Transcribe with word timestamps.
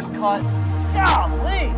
First 0.00 0.14
cut. 0.14 0.42
Golly. 0.94 1.74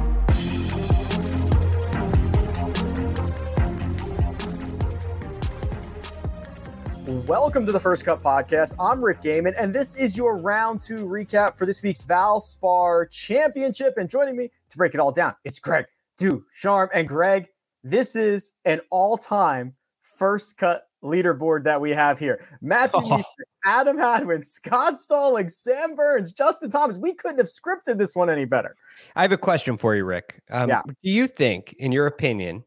Welcome 7.27 7.66
to 7.66 7.72
the 7.72 7.80
First 7.80 8.04
Cut 8.04 8.20
Podcast. 8.20 8.77
I'm 8.78 9.04
Rick 9.04 9.22
Gehman, 9.22 9.54
and 9.58 9.74
this 9.74 10.00
is 10.00 10.16
your 10.16 10.38
round 10.38 10.80
two 10.80 11.04
recap 11.06 11.58
for 11.58 11.66
this 11.66 11.82
week's 11.82 12.02
Valspar 12.02 13.10
Championship. 13.10 13.94
And 13.96 14.08
joining 14.08 14.36
me 14.36 14.52
to 14.68 14.77
break 14.77 14.94
it 14.94 15.00
all 15.00 15.10
down, 15.10 15.34
it's 15.44 15.58
Greg 15.58 15.86
DuCharme. 16.20 16.91
And 16.94 17.08
Greg, 17.08 17.48
this 17.82 18.14
is 18.14 18.52
an 18.64 18.80
all-time 18.91 19.74
First 20.02 20.58
Cut 20.58 20.86
leaderboard 21.02 21.64
that 21.64 21.80
we 21.80 21.91
have 21.91 22.20
here. 22.20 22.46
Matthew 22.60 23.00
oh. 23.02 23.18
Easter, 23.18 23.46
Adam 23.64 23.98
Hadwin, 23.98 24.42
Scott 24.42 24.98
Stalling, 24.98 25.48
Sam 25.48 25.94
Burns, 25.94 26.32
Justin 26.32 26.70
Thomas. 26.70 26.98
We 26.98 27.14
couldn't 27.14 27.38
have 27.38 27.46
scripted 27.46 27.98
this 27.98 28.16
one 28.16 28.30
any 28.30 28.44
better. 28.44 28.77
I 29.16 29.22
have 29.22 29.32
a 29.32 29.38
question 29.38 29.77
for 29.77 29.94
you, 29.94 30.04
Rick. 30.04 30.42
Um, 30.50 30.69
yeah. 30.69 30.82
Do 30.86 31.10
you 31.10 31.27
think, 31.27 31.74
in 31.78 31.92
your 31.92 32.06
opinion, 32.06 32.64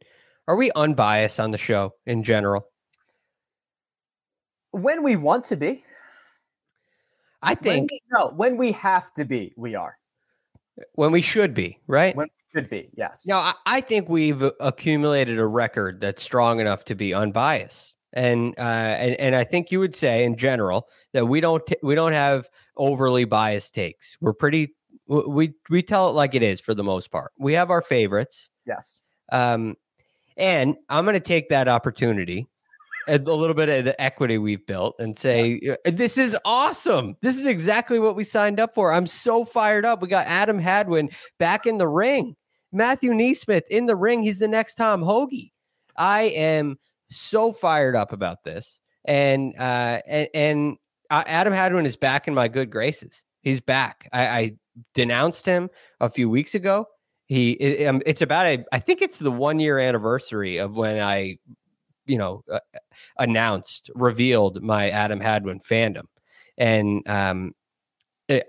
are 0.48 0.56
we 0.56 0.72
unbiased 0.76 1.40
on 1.40 1.52
the 1.52 1.58
show 1.58 1.94
in 2.06 2.24
general? 2.24 2.68
when 4.76 5.04
we 5.04 5.16
want 5.16 5.46
to 5.46 5.56
be. 5.56 5.84
I 7.42 7.56
think 7.56 7.66
when 7.66 7.88
we, 7.92 8.00
no, 8.12 8.34
when 8.36 8.58
we 8.58 8.72
have 8.74 9.14
to 9.14 9.26
be, 9.26 9.54
we 9.56 9.76
are. 9.76 9.98
When 10.94 11.12
we 11.12 11.22
should 11.22 11.54
be, 11.54 11.80
right? 11.88 12.16
When 12.16 12.28
we 12.28 12.60
should 12.60 12.70
be, 12.70 12.90
yes. 12.96 13.26
Now, 13.28 13.40
I, 13.40 13.54
I 13.66 13.82
think 13.82 14.10
we've 14.10 14.44
accumulated 14.60 15.40
a 15.40 15.46
record 15.46 16.02
that's 16.02 16.22
strong 16.22 16.60
enough 16.60 16.84
to 16.86 16.96
be 16.96 17.14
unbiased, 17.14 17.95
and 18.16 18.56
uh, 18.58 18.62
and 18.62 19.16
and 19.20 19.36
I 19.36 19.44
think 19.44 19.72
you 19.72 19.80
would 19.80 19.96
say, 19.96 20.24
in 20.24 20.38
general, 20.38 20.88
that 21.14 21.26
we 21.26 21.42
don't 21.42 21.66
t- 21.66 21.78
we 21.84 21.96
don't 21.96 22.14
have 22.14 22.50
overly 22.78 23.26
biased 23.26 23.74
takes. 23.74 24.18
We're 24.22 24.34
pretty 24.34 24.74
we 25.08 25.54
we 25.70 25.84
tell 25.84 26.10
it 26.10 26.14
like 26.14 26.34
it 26.34 26.42
is 26.42 26.62
for 26.62 26.74
the 26.74 26.84
most 26.84 27.12
part. 27.12 27.32
We 27.38 27.54
have 27.54 27.70
our 27.70 27.82
favorites, 27.82 28.50
yes. 28.66 29.02
Um, 29.32 29.76
and 30.38 30.76
I'm 30.90 31.06
going 31.06 31.16
to 31.16 31.20
take 31.20 31.50
that 31.50 31.68
opportunity 31.68 32.48
a 33.08 33.18
little 33.20 33.54
bit 33.54 33.70
of 33.70 33.86
the 33.86 34.00
equity 34.02 34.38
we've 34.38 34.66
built 34.66 34.96
and 35.00 35.18
say 35.18 35.60
yes. 35.62 35.78
this 35.86 36.18
is 36.18 36.36
awesome 36.44 37.16
this 37.22 37.38
is 37.38 37.46
exactly 37.46 38.00
what 38.00 38.16
we 38.16 38.24
signed 38.24 38.60
up 38.60 38.74
for 38.74 38.92
i'm 38.92 39.06
so 39.06 39.46
fired 39.46 39.86
up 39.86 40.02
we 40.02 40.08
got 40.08 40.26
adam 40.26 40.58
hadwin 40.58 41.08
back 41.38 41.68
in 41.68 41.78
the 41.78 41.88
ring 41.88 42.36
matthew 42.72 43.12
NeSmith 43.12 43.62
in 43.70 43.86
the 43.86 43.96
ring 43.96 44.24
he's 44.24 44.40
the 44.40 44.48
next 44.48 44.74
tom 44.74 45.04
hoge 45.04 45.52
i 45.98 46.24
am 46.24 46.80
so 47.10 47.52
fired 47.52 47.96
up 47.96 48.12
about 48.12 48.44
this 48.44 48.82
and 49.06 49.54
uh 49.60 50.00
and, 50.08 50.30
and 50.34 50.78
uh, 51.10 51.24
adam 51.28 51.54
hadwin 51.54 51.86
is 51.86 51.96
back 51.96 52.28
in 52.28 52.34
my 52.34 52.48
good 52.48 52.70
graces 52.70 53.24
he's 53.42 53.62
back 53.62 54.10
I, 54.12 54.28
I 54.28 54.52
denounced 54.94 55.46
him 55.46 55.70
a 56.00 56.10
few 56.10 56.30
weeks 56.30 56.56
ago 56.56 56.88
he 57.28 57.52
it, 57.52 57.86
um, 57.88 58.02
it's 58.06 58.22
about 58.22 58.48
a 58.48 58.66
i 58.72 58.80
think 58.80 59.02
it's 59.02 59.20
the 59.20 59.32
one 59.32 59.60
year 59.60 59.80
anniversary 59.80 60.58
of 60.58 60.76
when 60.76 61.00
i 61.00 61.38
you 62.06 62.18
know, 62.18 62.44
uh, 62.52 62.60
announced, 63.18 63.90
revealed 63.96 64.62
my 64.62 64.90
Adam 64.90 65.20
Hadwin 65.20 65.60
fandom. 65.60 66.06
And 66.58 67.08
um, 67.08 67.54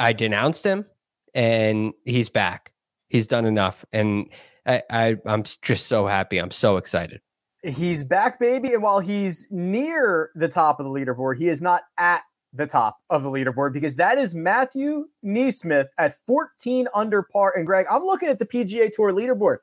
I 0.00 0.12
denounced 0.12 0.64
him 0.64 0.86
and 1.34 1.92
he's 2.04 2.28
back. 2.28 2.72
He's 3.08 3.26
done 3.26 3.46
enough. 3.46 3.84
And 3.92 4.30
I, 4.66 4.82
I, 4.90 5.16
I'm 5.26 5.44
just 5.62 5.86
so 5.86 6.06
happy. 6.06 6.38
I'm 6.38 6.50
so 6.50 6.76
excited. 6.76 7.20
He's 7.66 8.04
back, 8.04 8.38
baby. 8.38 8.74
And 8.74 8.82
while 8.82 9.00
he's 9.00 9.48
near 9.50 10.30
the 10.36 10.46
top 10.46 10.78
of 10.78 10.84
the 10.84 10.90
leaderboard, 10.90 11.36
he 11.36 11.48
is 11.48 11.60
not 11.60 11.82
at 11.98 12.22
the 12.52 12.66
top 12.66 12.98
of 13.10 13.24
the 13.24 13.28
leaderboard 13.28 13.72
because 13.72 13.96
that 13.96 14.18
is 14.18 14.36
Matthew 14.36 15.06
NeSmith 15.24 15.86
at 15.98 16.14
14 16.26 16.86
under 16.94 17.24
par. 17.24 17.52
And 17.56 17.66
Greg, 17.66 17.86
I'm 17.90 18.04
looking 18.04 18.28
at 18.28 18.38
the 18.38 18.46
PGA 18.46 18.92
Tour 18.92 19.10
leaderboard. 19.10 19.58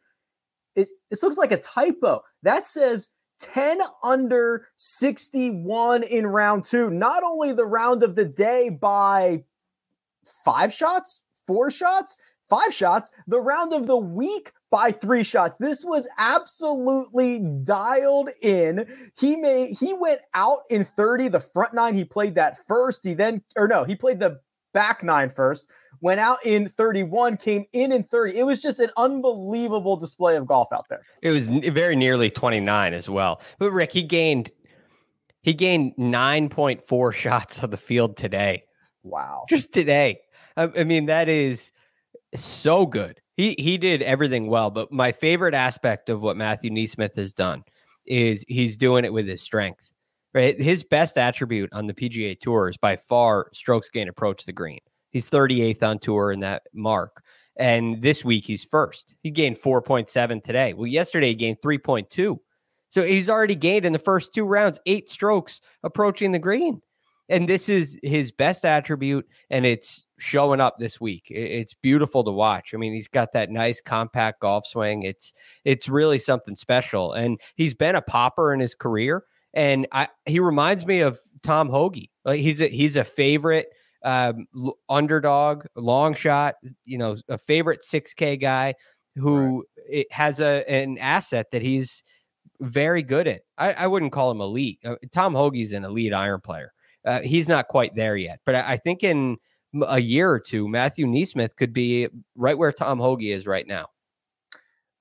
It, 0.75 0.89
this 1.09 1.23
looks 1.23 1.37
like 1.37 1.53
a 1.53 1.57
typo. 1.57 2.21
That 2.41 2.67
says 2.67 3.09
10 3.39 3.79
under 4.03 4.67
61 4.75 6.03
in 6.03 6.27
round 6.27 6.65
two. 6.65 6.89
Not 6.89 7.23
only 7.23 7.53
the 7.53 7.65
round 7.65 8.03
of 8.03 8.15
the 8.15 8.25
day 8.25 8.69
by 8.69 9.45
five 10.43 10.73
shots, 10.73 11.23
four 11.47 11.71
shots, 11.71 12.17
five 12.49 12.73
shots, 12.73 13.11
the 13.27 13.39
round 13.39 13.73
of 13.73 13.87
the 13.87 13.97
week 13.97 14.51
by 14.73 14.89
three 14.89 15.23
shots. 15.23 15.57
This 15.57 15.85
was 15.85 16.09
absolutely 16.17 17.39
dialed 17.63 18.29
in. 18.41 18.87
He 19.15 19.35
made 19.35 19.77
he 19.79 19.93
went 19.93 20.21
out 20.33 20.61
in 20.71 20.83
30. 20.83 21.27
The 21.27 21.39
front 21.39 21.75
nine, 21.75 21.93
he 21.93 22.03
played 22.03 22.33
that 22.35 22.57
first. 22.67 23.05
He 23.05 23.13
then, 23.13 23.43
or 23.55 23.67
no, 23.67 23.83
he 23.83 23.95
played 23.95 24.19
the 24.19 24.39
back 24.73 25.03
nine 25.03 25.29
first 25.29 25.69
went 26.01 26.19
out 26.19 26.39
in 26.43 26.67
31, 26.67 27.37
came 27.37 27.65
in 27.71 27.91
in 27.91 28.03
30. 28.03 28.35
It 28.35 28.43
was 28.47 28.59
just 28.59 28.79
an 28.79 28.89
unbelievable 28.97 29.95
display 29.95 30.35
of 30.37 30.47
golf 30.47 30.67
out 30.73 30.87
there. 30.89 31.03
It 31.21 31.29
was 31.29 31.49
very 31.49 31.95
nearly 31.95 32.31
29 32.31 32.95
as 32.95 33.07
well. 33.07 33.41
But 33.59 33.71
Rick, 33.71 33.91
he 33.91 34.01
gained 34.01 34.51
he 35.43 35.53
gained 35.53 35.93
9.4 35.99 37.13
shots 37.13 37.61
of 37.61 37.69
the 37.69 37.77
field 37.77 38.17
today. 38.17 38.63
Wow. 39.03 39.45
Just 39.47 39.71
today. 39.71 40.21
I, 40.57 40.71
I 40.77 40.83
mean, 40.83 41.05
that 41.05 41.29
is 41.29 41.71
so 42.33 42.87
good. 42.87 43.21
He 43.35 43.55
he 43.57 43.77
did 43.77 44.01
everything 44.01 44.47
well, 44.47 44.69
but 44.69 44.91
my 44.91 45.11
favorite 45.11 45.53
aspect 45.53 46.09
of 46.09 46.21
what 46.21 46.37
Matthew 46.37 46.71
NeSmith 46.71 47.15
has 47.15 47.33
done 47.33 47.63
is 48.05 48.45
he's 48.47 48.77
doing 48.77 49.05
it 49.05 49.13
with 49.13 49.27
his 49.27 49.41
strength. 49.41 49.91
Right? 50.33 50.59
His 50.59 50.83
best 50.83 51.17
attribute 51.17 51.71
on 51.73 51.85
the 51.85 51.93
PGA 51.93 52.39
Tour 52.39 52.69
is 52.69 52.77
by 52.77 52.95
far 52.95 53.49
strokes 53.53 53.89
gain 53.89 54.07
approach 54.07 54.45
the 54.45 54.51
green. 54.51 54.79
He's 55.11 55.29
38th 55.29 55.83
on 55.83 55.99
tour 55.99 56.31
in 56.31 56.39
that 56.39 56.63
mark. 56.73 57.23
And 57.55 58.01
this 58.01 58.25
week 58.25 58.45
he's 58.45 58.65
first. 58.65 59.13
He 59.21 59.29
gained 59.29 59.59
4.7 59.59 60.43
today. 60.43 60.73
Well, 60.73 60.87
yesterday 60.87 61.29
he 61.29 61.35
gained 61.35 61.57
3.2. 61.63 62.39
So 62.89 63.01
he's 63.03 63.29
already 63.29 63.55
gained 63.55 63.85
in 63.85 63.93
the 63.93 63.99
first 63.99 64.33
two 64.33 64.43
rounds 64.43 64.79
eight 64.87 65.09
strokes 65.09 65.61
approaching 65.83 66.31
the 66.31 66.39
green. 66.39 66.81
And 67.29 67.47
this 67.47 67.69
is 67.69 67.97
his 68.03 68.31
best 68.31 68.65
attribute, 68.65 69.25
and 69.49 69.65
it's 69.65 70.03
showing 70.19 70.59
up 70.59 70.77
this 70.77 70.99
week. 70.99 71.27
It's 71.29 71.73
beautiful 71.73 72.23
to 72.23 72.31
watch. 72.31 72.73
I 72.73 72.77
mean, 72.77 72.93
he's 72.93 73.07
got 73.07 73.33
that 73.33 73.49
nice 73.49 73.81
compact 73.81 74.41
golf 74.41 74.65
swing. 74.65 75.03
It's 75.03 75.33
it's 75.65 75.87
really 75.87 76.19
something 76.19 76.55
special. 76.55 77.13
And 77.13 77.39
he's 77.55 77.73
been 77.73 77.95
a 77.95 78.01
popper 78.01 78.53
in 78.53 78.59
his 78.59 78.75
career. 78.75 79.23
And 79.53 79.87
I 79.91 80.07
he 80.25 80.39
reminds 80.39 80.85
me 80.85 81.01
of 81.01 81.19
Tom 81.43 81.69
Hoge. 81.69 82.09
Like 82.25 82.39
he's 82.39 82.61
a 82.61 82.67
he's 82.67 82.95
a 82.95 83.03
favorite 83.03 83.67
um, 84.03 84.47
underdog, 84.89 85.65
long 85.75 86.13
shot, 86.13 86.55
you 86.85 86.97
know, 86.97 87.15
a 87.29 87.37
favorite 87.37 87.81
6K 87.89 88.39
guy 88.39 88.75
who 89.15 89.65
right. 89.89 90.05
has 90.11 90.39
a 90.39 90.69
an 90.69 90.97
asset 90.97 91.51
that 91.51 91.61
he's 91.61 92.03
very 92.61 93.03
good 93.03 93.27
at. 93.27 93.41
I, 93.57 93.73
I 93.73 93.87
wouldn't 93.87 94.11
call 94.11 94.31
him 94.31 94.41
elite. 94.41 94.79
Uh, 94.83 94.95
Tom 95.11 95.33
Hoge's 95.33 95.73
an 95.73 95.83
elite 95.83 96.13
iron 96.13 96.41
player. 96.41 96.73
Uh, 97.05 97.21
he's 97.21 97.49
not 97.49 97.67
quite 97.67 97.95
there 97.95 98.15
yet, 98.15 98.39
but 98.45 98.55
I, 98.55 98.73
I, 98.73 98.77
think 98.77 99.03
in 99.03 99.37
a 99.87 99.99
year 99.99 100.31
or 100.31 100.39
two, 100.39 100.67
Matthew 100.67 101.05
NeSmith 101.05 101.55
could 101.55 101.73
be 101.73 102.07
right 102.35 102.57
where 102.57 102.71
Tom 102.71 102.99
Hoge 102.99 103.23
is 103.23 103.45
right 103.45 103.67
now. 103.67 103.87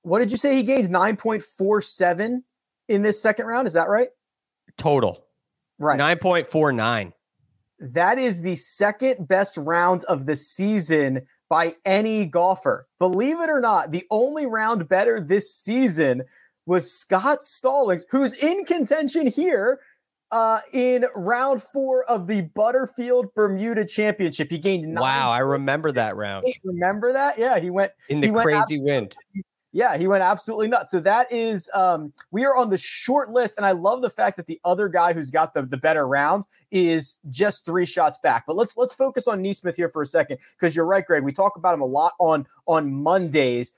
What 0.01 0.19
did 0.19 0.31
you 0.31 0.37
say? 0.37 0.55
He 0.55 0.63
gained 0.63 0.89
9.47 0.89 2.43
in 2.89 3.01
this 3.01 3.21
second 3.21 3.45
round. 3.45 3.67
Is 3.67 3.73
that 3.73 3.87
right? 3.87 4.09
Total. 4.77 5.25
Right. 5.79 5.99
9.49. 5.99 7.13
That 7.79 8.17
is 8.17 8.41
the 8.41 8.55
second 8.55 9.27
best 9.27 9.57
round 9.57 10.03
of 10.05 10.25
the 10.25 10.35
season 10.35 11.25
by 11.49 11.75
any 11.85 12.25
golfer. 12.25 12.87
Believe 12.99 13.39
it 13.39 13.49
or 13.49 13.59
not, 13.59 13.91
the 13.91 14.03
only 14.09 14.45
round 14.45 14.87
better 14.89 15.21
this 15.21 15.55
season 15.55 16.23
was 16.65 16.91
Scott 16.91 17.43
Stallings, 17.43 18.05
who's 18.09 18.41
in 18.41 18.65
contention 18.65 19.27
here 19.27 19.79
uh, 20.33 20.59
in 20.73 21.05
round 21.15 21.61
four 21.61 22.03
of 22.05 22.25
the 22.25 22.41
Butterfield 22.55 23.31
Bermuda 23.35 23.85
Championship. 23.85 24.49
He 24.49 24.57
gained 24.57 24.99
Wow, 24.99 25.29
I 25.29 25.39
remember 25.39 25.91
that 25.91 26.15
round. 26.15 26.43
Remember 26.63 27.13
that? 27.13 27.37
Yeah, 27.37 27.59
he 27.59 27.69
went 27.69 27.91
in 28.09 28.19
the 28.19 28.31
crazy 28.31 28.79
wind. 28.81 29.15
Yeah, 29.73 29.95
he 29.95 30.07
went 30.07 30.23
absolutely 30.23 30.67
nuts. 30.69 30.91
So 30.91 30.99
that 31.01 31.31
is 31.31 31.69
um 31.75 32.13
we 32.31 32.45
are 32.45 32.55
on 32.55 32.71
the 32.71 32.79
short 32.79 33.29
list, 33.29 33.57
and 33.57 33.65
I 33.65 33.73
love 33.73 34.01
the 34.01 34.09
fact 34.09 34.37
that 34.37 34.47
the 34.47 34.59
other 34.65 34.89
guy 34.89 35.13
who's 35.13 35.29
got 35.29 35.53
the, 35.53 35.61
the 35.61 35.77
better 35.77 36.07
round 36.07 36.45
is 36.71 37.19
just 37.29 37.63
three 37.63 37.85
shots 37.85 38.17
back. 38.17 38.45
But 38.47 38.55
let's 38.55 38.75
let's 38.75 38.95
focus 38.95 39.27
on 39.27 39.43
NeSmith 39.43 39.75
here 39.75 39.89
for 39.89 40.01
a 40.01 40.07
second, 40.07 40.39
because 40.57 40.75
you're 40.75 40.87
right, 40.87 41.05
Greg. 41.05 41.23
We 41.23 41.31
talk 41.31 41.57
about 41.57 41.75
him 41.75 41.81
a 41.81 41.85
lot 41.85 42.13
on 42.17 42.47
on 42.65 42.91
Mondays. 42.91 43.73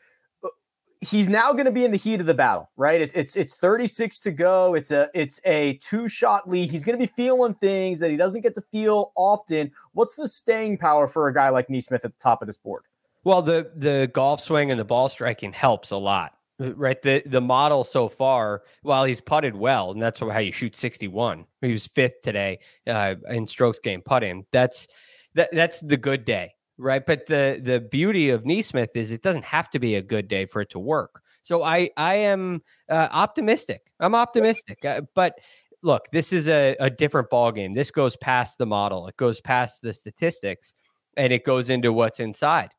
He's 1.06 1.30
now 1.30 1.54
going 1.54 1.66
to 1.66 1.72
be 1.72 1.86
in 1.86 1.92
the 1.92 1.98
heat 1.98 2.20
of 2.20 2.26
the 2.26 2.34
battle, 2.34 2.70
right? 2.78 3.02
It, 3.02 3.12
it's 3.16 3.36
it's 3.36 3.58
36 3.58 4.20
to 4.20 4.32
go. 4.32 4.74
It's 4.74 4.92
a 4.92 5.10
it's 5.14 5.40
a 5.46 5.74
two 5.78 6.08
shot 6.08 6.50
lead. 6.50 6.72
He's 6.72 6.84
going 6.84 6.98
to 6.98 7.06
be 7.06 7.12
feeling 7.16 7.54
things 7.54 8.00
that 8.00 8.12
he 8.12 8.18
doesn't 8.18 8.42
get 8.42 8.56
to 8.56 8.62
feel 8.62 9.12
often. 9.16 9.72
What's 9.94 10.16
the 10.16 10.28
staying 10.28 10.78
power 10.78 11.08
for 11.08 11.28
a 11.28 11.34
guy 11.34 11.50
like 11.50 11.68
NeSmith 11.68 11.94
at 11.94 12.02
the 12.04 12.14
top 12.20 12.42
of 12.42 12.48
this 12.48 12.58
board? 12.58 12.84
Well, 13.24 13.42
the 13.42 13.72
the 13.76 14.10
golf 14.14 14.42
swing 14.42 14.72
and 14.72 14.80
the 14.80 14.86
ball 14.86 15.10
striking 15.10 15.54
helps 15.54 15.92
a 15.92 15.98
lot, 15.98 16.34
uh, 16.62 16.74
right? 16.76 17.02
The 17.02 17.24
the 17.26 17.42
model 17.42 17.84
so 17.84 18.08
far, 18.08 18.64
while 18.82 19.04
he's 19.04 19.22
putted 19.22 19.56
well, 19.56 19.92
and 19.92 20.02
that's 20.02 20.20
how 20.20 20.40
you 20.40 20.52
shoot 20.52 20.76
61. 20.76 21.46
He 21.62 21.74
was 21.74 21.88
fifth 21.88 22.22
today 22.24 22.60
uh, 22.88 23.16
in 23.30 23.48
strokes 23.48 23.80
gained 23.80 24.06
putting. 24.06 24.46
That's 24.52 24.88
that 25.34 25.50
that's 25.52 25.82
the 25.82 25.98
good 25.98 26.24
day, 26.24 26.54
right? 26.78 27.06
But 27.06 27.26
the 27.26 27.62
the 27.64 27.80
beauty 27.80 28.30
of 28.30 28.44
NeSmith 28.44 28.90
is 28.96 29.12
it 29.12 29.22
doesn't 29.22 29.46
have 29.46 29.70
to 29.72 29.80
be 29.80 29.96
a 29.96 30.02
good 30.02 30.28
day 30.28 30.46
for 30.46 30.62
it 30.62 30.70
to 30.72 30.80
work. 30.80 31.22
So 31.42 31.64
I 31.64 31.90
I 31.98 32.16
am 32.16 32.62
uh, 32.90 33.08
optimistic. 33.12 33.92
I'm 34.00 34.16
optimistic, 34.16 34.84
uh, 34.86 35.02
but 35.14 35.40
look, 35.84 36.10
this 36.12 36.34
is 36.34 36.48
a, 36.48 36.76
a 36.80 36.90
different 36.90 37.30
ball 37.30 37.52
game. 37.52 37.74
This 37.74 37.92
goes 37.92 38.18
past 38.18 38.58
the 38.58 38.66
model. 38.66 39.08
It 39.08 39.18
goes 39.18 39.40
past 39.40 39.82
the 39.82 39.94
statistics, 39.94 40.74
and 41.16 41.32
it 41.32 41.46
goes 41.46 41.70
into 41.70 41.94
what's 41.94 42.20
inside. 42.20 42.72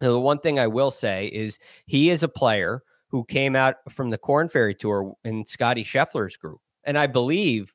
Now, 0.00 0.12
the 0.12 0.20
one 0.20 0.38
thing 0.40 0.58
I 0.58 0.66
will 0.66 0.90
say 0.90 1.26
is 1.28 1.58
he 1.86 2.10
is 2.10 2.22
a 2.22 2.28
player 2.28 2.82
who 3.08 3.24
came 3.24 3.54
out 3.54 3.76
from 3.88 4.10
the 4.10 4.18
Korn 4.18 4.48
Ferry 4.48 4.74
Tour 4.74 5.14
in 5.24 5.46
Scotty 5.46 5.84
Scheffler's 5.84 6.36
group. 6.36 6.60
And 6.82 6.98
I 6.98 7.06
believe, 7.06 7.72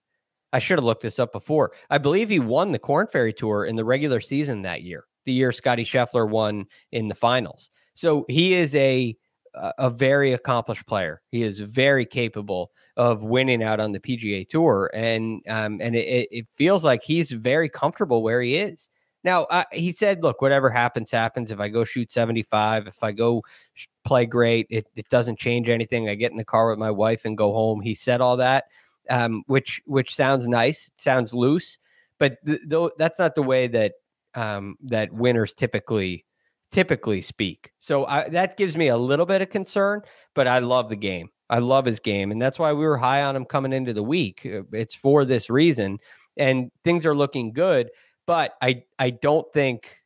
I 0.51 0.59
should 0.59 0.77
have 0.77 0.83
looked 0.83 1.01
this 1.01 1.17
up 1.17 1.31
before. 1.31 1.71
I 1.89 1.97
believe 1.97 2.29
he 2.29 2.39
won 2.39 2.73
the 2.73 2.77
Korn 2.77 3.07
Ferry 3.07 3.31
Tour 3.31 3.65
in 3.65 3.77
the 3.77 3.85
regular 3.85 4.19
season 4.19 4.63
that 4.63 4.81
year, 4.81 5.05
the 5.25 5.33
year 5.33 5.51
Scotty 5.51 5.85
Scheffler 5.85 6.29
won 6.29 6.65
in 6.91 7.07
the 7.07 7.15
finals. 7.15 7.69
So 7.95 8.25
he 8.29 8.53
is 8.53 8.75
a 8.75 9.15
a 9.55 9.89
very 9.89 10.33
accomplished 10.33 10.85
player. 10.85 11.21
He 11.31 11.43
is 11.43 11.59
very 11.59 12.05
capable 12.05 12.71
of 12.97 13.23
winning 13.23 13.63
out 13.63 13.79
on 13.79 13.91
the 13.91 13.99
PGA 13.99 14.47
Tour, 14.47 14.91
and 14.93 15.41
um, 15.47 15.79
and 15.81 15.95
it, 15.95 16.27
it 16.31 16.47
feels 16.53 16.83
like 16.83 17.03
he's 17.03 17.31
very 17.31 17.69
comfortable 17.69 18.21
where 18.21 18.41
he 18.41 18.57
is. 18.57 18.89
Now, 19.23 19.43
uh, 19.45 19.65
he 19.73 19.91
said, 19.91 20.23
look, 20.23 20.41
whatever 20.41 20.69
happens, 20.69 21.11
happens. 21.11 21.51
If 21.51 21.59
I 21.59 21.67
go 21.67 21.83
shoot 21.83 22.11
75, 22.11 22.87
if 22.87 23.03
I 23.03 23.11
go 23.11 23.43
sh- 23.73 23.87
play 24.05 24.25
great, 24.25 24.65
it, 24.69 24.87
it 24.95 25.09
doesn't 25.09 25.39
change 25.39 25.67
anything. 25.67 26.07
I 26.07 26.15
get 26.15 26.31
in 26.31 26.37
the 26.37 26.45
car 26.45 26.69
with 26.69 26.79
my 26.79 26.91
wife 26.91 27.25
and 27.25 27.37
go 27.37 27.51
home. 27.51 27.81
He 27.81 27.95
said 27.95 28.21
all 28.21 28.37
that, 28.37 28.65
um, 29.09 29.43
which 29.47 29.81
which 29.85 30.15
sounds 30.15 30.47
nice, 30.47 30.89
sounds 30.97 31.33
loose, 31.33 31.79
but 32.17 32.37
th- 32.45 32.61
th- 32.69 32.91
that's 32.97 33.19
not 33.19 33.35
the 33.35 33.43
way 33.43 33.67
that 33.67 33.93
um, 34.35 34.75
that 34.83 35.11
winners 35.13 35.53
typically 35.53 36.25
typically 36.71 37.19
speak. 37.21 37.71
So 37.79 38.05
I, 38.05 38.29
that 38.29 38.55
gives 38.55 38.77
me 38.77 38.89
a 38.89 38.97
little 38.97 39.25
bit 39.25 39.41
of 39.41 39.49
concern, 39.49 40.01
but 40.35 40.45
I 40.45 40.59
love 40.59 40.87
the 40.89 40.95
game. 40.95 41.29
I 41.49 41.57
love 41.57 41.85
his 41.85 41.99
game, 41.99 42.29
and 42.29 42.39
that's 42.39 42.59
why 42.59 42.73
we 42.73 42.85
were 42.85 42.97
high 42.97 43.23
on 43.23 43.35
him 43.35 43.43
coming 43.43 43.73
into 43.73 43.91
the 43.91 44.03
week. 44.03 44.45
Uh, 44.45 44.61
it's 44.71 44.93
for 44.93 45.25
this 45.25 45.49
reason, 45.49 45.97
and 46.37 46.69
things 46.83 47.07
are 47.07 47.15
looking 47.15 47.53
good 47.53 47.89
but 48.29 48.53
I 48.61 48.83
I 48.99 49.09
don't 49.09 49.51
think 49.51 49.97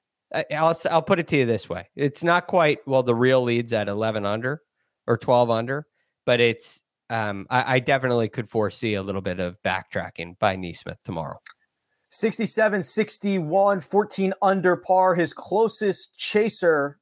I'll 0.49 0.79
I'll 0.89 1.01
put 1.01 1.19
it 1.19 1.27
to 1.27 1.35
you 1.35 1.45
this 1.45 1.67
way: 1.67 1.89
it's 1.97 2.23
not 2.23 2.47
quite 2.47 2.79
well 2.87 3.03
the 3.03 3.13
real 3.13 3.43
leads 3.43 3.73
at 3.73 3.89
eleven 3.89 4.25
under 4.25 4.61
or 5.07 5.17
twelve 5.17 5.49
under, 5.49 5.87
but 6.25 6.39
it's 6.39 6.81
um, 7.09 7.45
I, 7.49 7.75
I 7.75 7.79
definitely 7.79 8.29
could 8.29 8.47
foresee 8.47 8.93
a 8.93 9.03
little 9.03 9.19
bit 9.19 9.41
of 9.41 9.57
backtracking 9.65 10.39
by 10.39 10.55
NeSmith 10.55 10.95
tomorrow. 11.03 11.37
67 12.13 12.83
61, 12.83 13.79
14 13.79 14.33
under 14.43 14.75
par. 14.75 15.15
His 15.15 15.33
closest 15.33 16.15
chaser, 16.15 16.99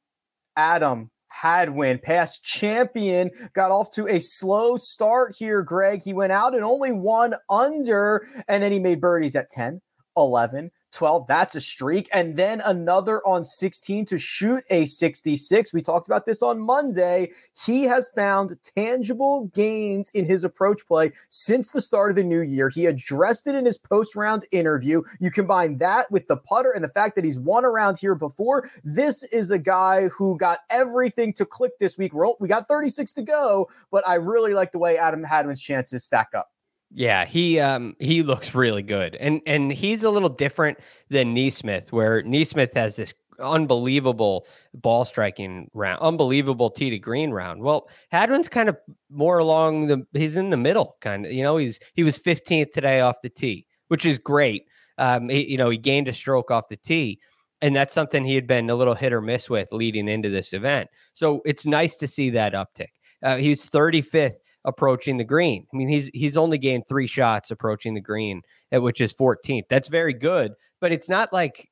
Adam 0.55 1.11
Hadwin, 1.27 1.99
past 1.99 2.45
champion, 2.45 3.29
got 3.53 3.71
off 3.71 3.91
to 3.91 4.07
a 4.07 4.21
slow 4.21 4.77
start 4.77 5.35
here, 5.37 5.63
Greg. 5.63 6.01
He 6.01 6.13
went 6.13 6.31
out 6.31 6.55
and 6.55 6.63
only 6.63 6.93
one 6.93 7.35
under, 7.49 8.25
and 8.47 8.63
then 8.63 8.71
he 8.71 8.79
made 8.79 9.01
birdies 9.01 9.35
at 9.35 9.49
10, 9.49 9.81
11, 10.15 10.71
12. 10.91 11.27
That's 11.27 11.55
a 11.55 11.61
streak. 11.61 12.07
And 12.13 12.37
then 12.37 12.61
another 12.61 13.21
on 13.25 13.43
16 13.43 14.05
to 14.05 14.17
shoot 14.17 14.63
a 14.69 14.85
66. 14.85 15.73
We 15.73 15.81
talked 15.81 16.07
about 16.07 16.25
this 16.25 16.43
on 16.43 16.59
Monday. 16.59 17.31
He 17.65 17.83
has 17.83 18.09
found 18.15 18.57
tangible 18.75 19.47
gains 19.53 20.11
in 20.11 20.25
his 20.25 20.43
approach 20.43 20.85
play 20.87 21.11
since 21.29 21.71
the 21.71 21.81
start 21.81 22.11
of 22.11 22.15
the 22.15 22.23
new 22.23 22.41
year. 22.41 22.69
He 22.69 22.85
addressed 22.85 23.47
it 23.47 23.55
in 23.55 23.65
his 23.65 23.77
post 23.77 24.15
round 24.15 24.45
interview. 24.51 25.01
You 25.19 25.31
combine 25.31 25.77
that 25.79 26.11
with 26.11 26.27
the 26.27 26.37
putter 26.37 26.71
and 26.71 26.83
the 26.83 26.89
fact 26.89 27.15
that 27.15 27.23
he's 27.23 27.39
won 27.39 27.65
around 27.65 27.97
here 27.97 28.15
before. 28.15 28.69
This 28.83 29.23
is 29.31 29.51
a 29.51 29.59
guy 29.59 30.09
who 30.09 30.37
got 30.37 30.59
everything 30.69 31.33
to 31.33 31.45
click 31.45 31.71
this 31.79 31.97
week. 31.97 32.13
we 32.13 32.33
we 32.39 32.47
got 32.47 32.67
36 32.67 33.13
to 33.13 33.21
go, 33.21 33.69
but 33.91 34.07
I 34.07 34.15
really 34.15 34.53
like 34.53 34.71
the 34.71 34.79
way 34.79 34.97
Adam 34.97 35.23
Hadwin's 35.23 35.61
chances 35.61 36.03
stack 36.03 36.29
up. 36.35 36.50
Yeah, 36.93 37.25
he 37.25 37.59
um 37.59 37.95
he 37.99 38.21
looks 38.23 38.53
really 38.53 38.83
good. 38.83 39.15
And 39.15 39.41
and 39.45 39.71
he's 39.71 40.03
a 40.03 40.09
little 40.09 40.29
different 40.29 40.79
than 41.09 41.33
NeSmith, 41.35 41.91
where 41.91 42.21
NeSmith 42.23 42.73
has 42.73 42.97
this 42.97 43.13
unbelievable 43.39 44.45
ball 44.73 45.05
striking 45.05 45.69
round, 45.73 45.99
unbelievable 46.01 46.69
tee 46.69 46.89
to 46.89 46.99
green 46.99 47.31
round. 47.31 47.61
Well, 47.61 47.89
Hadwin's 48.11 48.49
kind 48.49 48.69
of 48.69 48.77
more 49.09 49.39
along 49.39 49.87
the 49.87 50.05
he's 50.13 50.35
in 50.35 50.49
the 50.49 50.57
middle, 50.57 50.97
kind 51.01 51.25
of. 51.25 51.31
You 51.31 51.43
know, 51.43 51.57
he's 51.57 51.79
he 51.93 52.03
was 52.03 52.19
15th 52.19 52.73
today 52.73 52.99
off 52.99 53.21
the 53.23 53.29
tee, 53.29 53.65
which 53.87 54.05
is 54.05 54.17
great. 54.17 54.65
Um, 54.97 55.29
he, 55.29 55.49
you 55.49 55.57
know, 55.57 55.69
he 55.69 55.77
gained 55.77 56.07
a 56.09 56.13
stroke 56.13 56.51
off 56.51 56.69
the 56.69 56.77
tee. 56.77 57.19
And 57.63 57.75
that's 57.75 57.93
something 57.93 58.23
he 58.23 58.33
had 58.33 58.47
been 58.47 58.71
a 58.71 58.75
little 58.75 58.95
hit 58.95 59.13
or 59.13 59.21
miss 59.21 59.47
with 59.47 59.71
leading 59.71 60.07
into 60.07 60.29
this 60.29 60.51
event. 60.51 60.89
So 61.13 61.41
it's 61.45 61.65
nice 61.65 61.95
to 61.97 62.07
see 62.07 62.31
that 62.31 62.53
uptick. 62.53 62.87
Uh, 63.21 63.37
he 63.37 63.49
was 63.49 63.67
35th 63.67 64.37
approaching 64.65 65.17
the 65.17 65.23
green. 65.23 65.65
I 65.73 65.77
mean, 65.77 65.87
he's 65.87 66.09
he's 66.13 66.37
only 66.37 66.57
gained 66.57 66.87
three 66.87 67.07
shots 67.07 67.51
approaching 67.51 67.93
the 67.93 68.01
green, 68.01 68.41
which 68.71 69.01
is 69.01 69.13
14th. 69.13 69.63
That's 69.69 69.87
very 69.87 70.13
good, 70.13 70.53
but 70.79 70.91
it's 70.91 71.09
not 71.09 71.33
like 71.33 71.69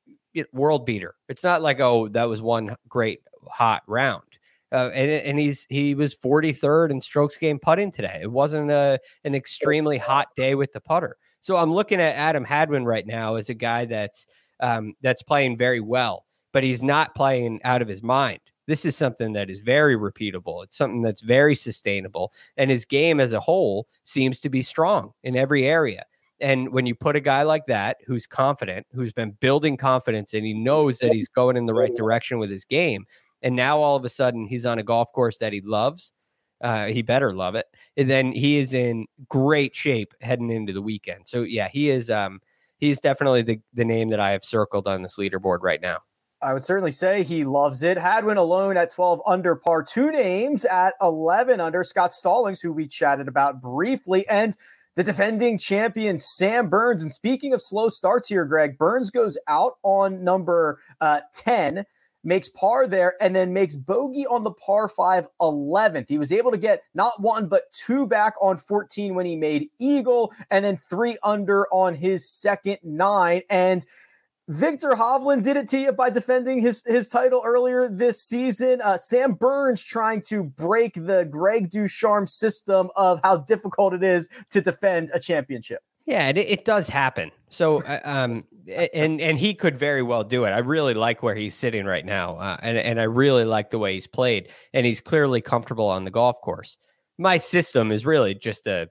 world 0.52 0.86
beater. 0.86 1.14
It's 1.28 1.44
not 1.44 1.62
like 1.62 1.80
oh 1.80 2.08
that 2.08 2.28
was 2.28 2.42
one 2.42 2.76
great 2.88 3.20
hot 3.48 3.82
round. 3.86 4.22
Uh, 4.72 4.90
and 4.94 5.10
and 5.10 5.38
he's 5.38 5.66
he 5.68 5.94
was 5.94 6.14
43rd 6.14 6.90
in 6.90 7.00
strokes 7.00 7.36
gained 7.36 7.62
putting 7.62 7.90
today. 7.90 8.20
It 8.22 8.30
wasn't 8.30 8.70
a 8.70 9.00
an 9.24 9.34
extremely 9.34 9.98
hot 9.98 10.28
day 10.36 10.54
with 10.54 10.72
the 10.72 10.80
putter. 10.80 11.16
So 11.40 11.56
I'm 11.56 11.72
looking 11.72 12.00
at 12.00 12.16
Adam 12.16 12.44
Hadwin 12.44 12.84
right 12.84 13.06
now 13.06 13.36
as 13.36 13.48
a 13.48 13.54
guy 13.54 13.86
that's 13.86 14.26
um, 14.60 14.94
that's 15.00 15.22
playing 15.22 15.56
very 15.56 15.80
well, 15.80 16.24
but 16.52 16.62
he's 16.62 16.82
not 16.82 17.14
playing 17.14 17.60
out 17.64 17.82
of 17.82 17.88
his 17.88 18.02
mind. 18.02 18.40
This 18.70 18.84
is 18.84 18.96
something 18.96 19.32
that 19.32 19.50
is 19.50 19.58
very 19.58 19.96
repeatable. 19.96 20.62
It's 20.62 20.76
something 20.76 21.02
that's 21.02 21.22
very 21.22 21.56
sustainable. 21.56 22.32
And 22.56 22.70
his 22.70 22.84
game 22.84 23.18
as 23.18 23.32
a 23.32 23.40
whole 23.40 23.88
seems 24.04 24.38
to 24.42 24.48
be 24.48 24.62
strong 24.62 25.12
in 25.24 25.34
every 25.34 25.66
area. 25.66 26.04
And 26.40 26.72
when 26.72 26.86
you 26.86 26.94
put 26.94 27.16
a 27.16 27.20
guy 27.20 27.42
like 27.42 27.66
that 27.66 27.96
who's 28.06 28.28
confident, 28.28 28.86
who's 28.94 29.12
been 29.12 29.32
building 29.40 29.76
confidence, 29.76 30.34
and 30.34 30.46
he 30.46 30.54
knows 30.54 31.00
that 31.00 31.12
he's 31.12 31.26
going 31.26 31.56
in 31.56 31.66
the 31.66 31.74
right 31.74 31.96
direction 31.96 32.38
with 32.38 32.48
his 32.48 32.64
game, 32.64 33.06
and 33.42 33.56
now 33.56 33.80
all 33.80 33.96
of 33.96 34.04
a 34.04 34.08
sudden 34.08 34.46
he's 34.46 34.64
on 34.64 34.78
a 34.78 34.84
golf 34.84 35.12
course 35.12 35.38
that 35.38 35.52
he 35.52 35.60
loves, 35.62 36.12
uh, 36.60 36.86
he 36.86 37.02
better 37.02 37.34
love 37.34 37.56
it. 37.56 37.66
And 37.96 38.08
then 38.08 38.30
he 38.30 38.58
is 38.58 38.72
in 38.72 39.06
great 39.28 39.74
shape 39.74 40.14
heading 40.20 40.48
into 40.48 40.72
the 40.72 40.80
weekend. 40.80 41.26
So 41.26 41.42
yeah, 41.42 41.66
he 41.66 41.90
is. 41.90 42.08
Um, 42.08 42.40
he's 42.78 43.00
definitely 43.00 43.42
the 43.42 43.60
the 43.74 43.84
name 43.84 44.10
that 44.10 44.20
I 44.20 44.30
have 44.30 44.44
circled 44.44 44.86
on 44.86 45.02
this 45.02 45.16
leaderboard 45.16 45.58
right 45.62 45.80
now. 45.80 45.98
I 46.42 46.54
would 46.54 46.64
certainly 46.64 46.90
say 46.90 47.22
he 47.22 47.44
loves 47.44 47.82
it. 47.82 47.98
Hadwin 47.98 48.38
alone 48.38 48.76
at 48.76 48.90
12 48.90 49.20
under 49.26 49.56
par. 49.56 49.82
Two 49.82 50.10
names 50.10 50.64
at 50.64 50.94
11 51.02 51.60
under. 51.60 51.84
Scott 51.84 52.12
Stallings, 52.12 52.60
who 52.60 52.72
we 52.72 52.86
chatted 52.86 53.28
about 53.28 53.60
briefly, 53.60 54.26
and 54.28 54.56
the 54.96 55.04
defending 55.04 55.58
champion 55.58 56.16
Sam 56.16 56.68
Burns. 56.68 57.02
And 57.02 57.12
speaking 57.12 57.52
of 57.52 57.60
slow 57.60 57.88
starts 57.88 58.28
here, 58.28 58.46
Greg, 58.46 58.78
Burns 58.78 59.10
goes 59.10 59.36
out 59.48 59.74
on 59.82 60.24
number 60.24 60.80
uh, 61.02 61.20
10, 61.34 61.84
makes 62.24 62.48
par 62.48 62.86
there, 62.86 63.14
and 63.20 63.36
then 63.36 63.52
makes 63.52 63.76
bogey 63.76 64.26
on 64.26 64.42
the 64.42 64.52
par 64.52 64.88
5 64.88 65.28
11th. 65.42 66.08
He 66.08 66.18
was 66.18 66.32
able 66.32 66.50
to 66.52 66.58
get 66.58 66.82
not 66.94 67.12
one, 67.20 67.48
but 67.48 67.70
two 67.70 68.06
back 68.06 68.34
on 68.40 68.56
14 68.56 69.14
when 69.14 69.26
he 69.26 69.36
made 69.36 69.68
Eagle, 69.78 70.32
and 70.50 70.64
then 70.64 70.78
three 70.78 71.18
under 71.22 71.66
on 71.70 71.94
his 71.94 72.28
second 72.28 72.78
nine. 72.82 73.42
And 73.50 73.84
Viktor 74.50 74.90
Hovland 74.90 75.44
did 75.44 75.56
it 75.56 75.68
to 75.68 75.78
you 75.78 75.92
by 75.92 76.10
defending 76.10 76.58
his, 76.58 76.84
his 76.84 77.08
title 77.08 77.40
earlier 77.46 77.88
this 77.88 78.20
season. 78.20 78.80
Uh, 78.82 78.96
Sam 78.96 79.34
Burns 79.34 79.80
trying 79.80 80.22
to 80.22 80.42
break 80.42 80.94
the 80.94 81.24
Greg 81.24 81.70
DuCharme 81.70 82.28
system 82.28 82.90
of 82.96 83.20
how 83.22 83.36
difficult 83.36 83.94
it 83.94 84.02
is 84.02 84.28
to 84.50 84.60
defend 84.60 85.12
a 85.14 85.20
championship. 85.20 85.84
Yeah, 86.04 86.30
it, 86.30 86.36
it 86.36 86.64
does 86.64 86.88
happen. 86.88 87.30
So, 87.48 87.80
uh, 87.82 88.00
um, 88.02 88.44
and 88.66 89.20
and 89.20 89.38
he 89.38 89.54
could 89.54 89.76
very 89.76 90.02
well 90.02 90.24
do 90.24 90.44
it. 90.46 90.50
I 90.50 90.58
really 90.58 90.94
like 90.94 91.22
where 91.22 91.36
he's 91.36 91.54
sitting 91.54 91.84
right 91.84 92.04
now, 92.04 92.36
uh, 92.36 92.56
and 92.60 92.76
and 92.76 93.00
I 93.00 93.04
really 93.04 93.44
like 93.44 93.70
the 93.70 93.78
way 93.78 93.94
he's 93.94 94.08
played, 94.08 94.48
and 94.72 94.84
he's 94.84 95.00
clearly 95.00 95.40
comfortable 95.40 95.86
on 95.86 96.04
the 96.04 96.10
golf 96.10 96.40
course. 96.40 96.76
My 97.18 97.38
system 97.38 97.92
is 97.92 98.04
really 98.04 98.34
just 98.34 98.66
a, 98.66 98.88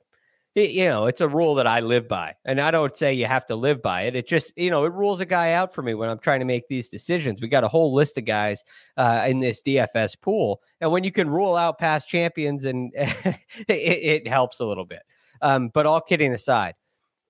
you 0.55 0.87
know, 0.87 1.05
it's 1.05 1.21
a 1.21 1.27
rule 1.27 1.55
that 1.55 1.67
I 1.67 1.79
live 1.79 2.07
by, 2.07 2.35
and 2.45 2.59
I 2.59 2.71
don't 2.71 2.95
say 2.95 3.13
you 3.13 3.25
have 3.25 3.45
to 3.47 3.55
live 3.55 3.81
by 3.81 4.03
it. 4.03 4.15
It 4.15 4.27
just, 4.27 4.51
you 4.57 4.69
know, 4.69 4.85
it 4.85 4.93
rules 4.93 5.19
a 5.19 5.25
guy 5.25 5.53
out 5.53 5.73
for 5.73 5.81
me 5.81 5.93
when 5.93 6.09
I'm 6.09 6.19
trying 6.19 6.39
to 6.39 6.45
make 6.45 6.67
these 6.67 6.89
decisions. 6.89 7.41
We 7.41 7.47
got 7.47 7.63
a 7.63 7.67
whole 7.67 7.93
list 7.93 8.17
of 8.17 8.25
guys 8.25 8.63
uh, 8.97 9.25
in 9.27 9.39
this 9.39 9.61
DFS 9.61 10.19
pool, 10.21 10.61
and 10.81 10.91
when 10.91 11.03
you 11.03 11.11
can 11.11 11.29
rule 11.29 11.55
out 11.55 11.79
past 11.79 12.09
champions, 12.09 12.65
and 12.65 12.91
it, 12.95 13.43
it 13.67 14.27
helps 14.27 14.59
a 14.59 14.65
little 14.65 14.85
bit. 14.85 15.03
Um, 15.41 15.69
but 15.73 15.85
all 15.85 16.01
kidding 16.01 16.33
aside 16.33 16.75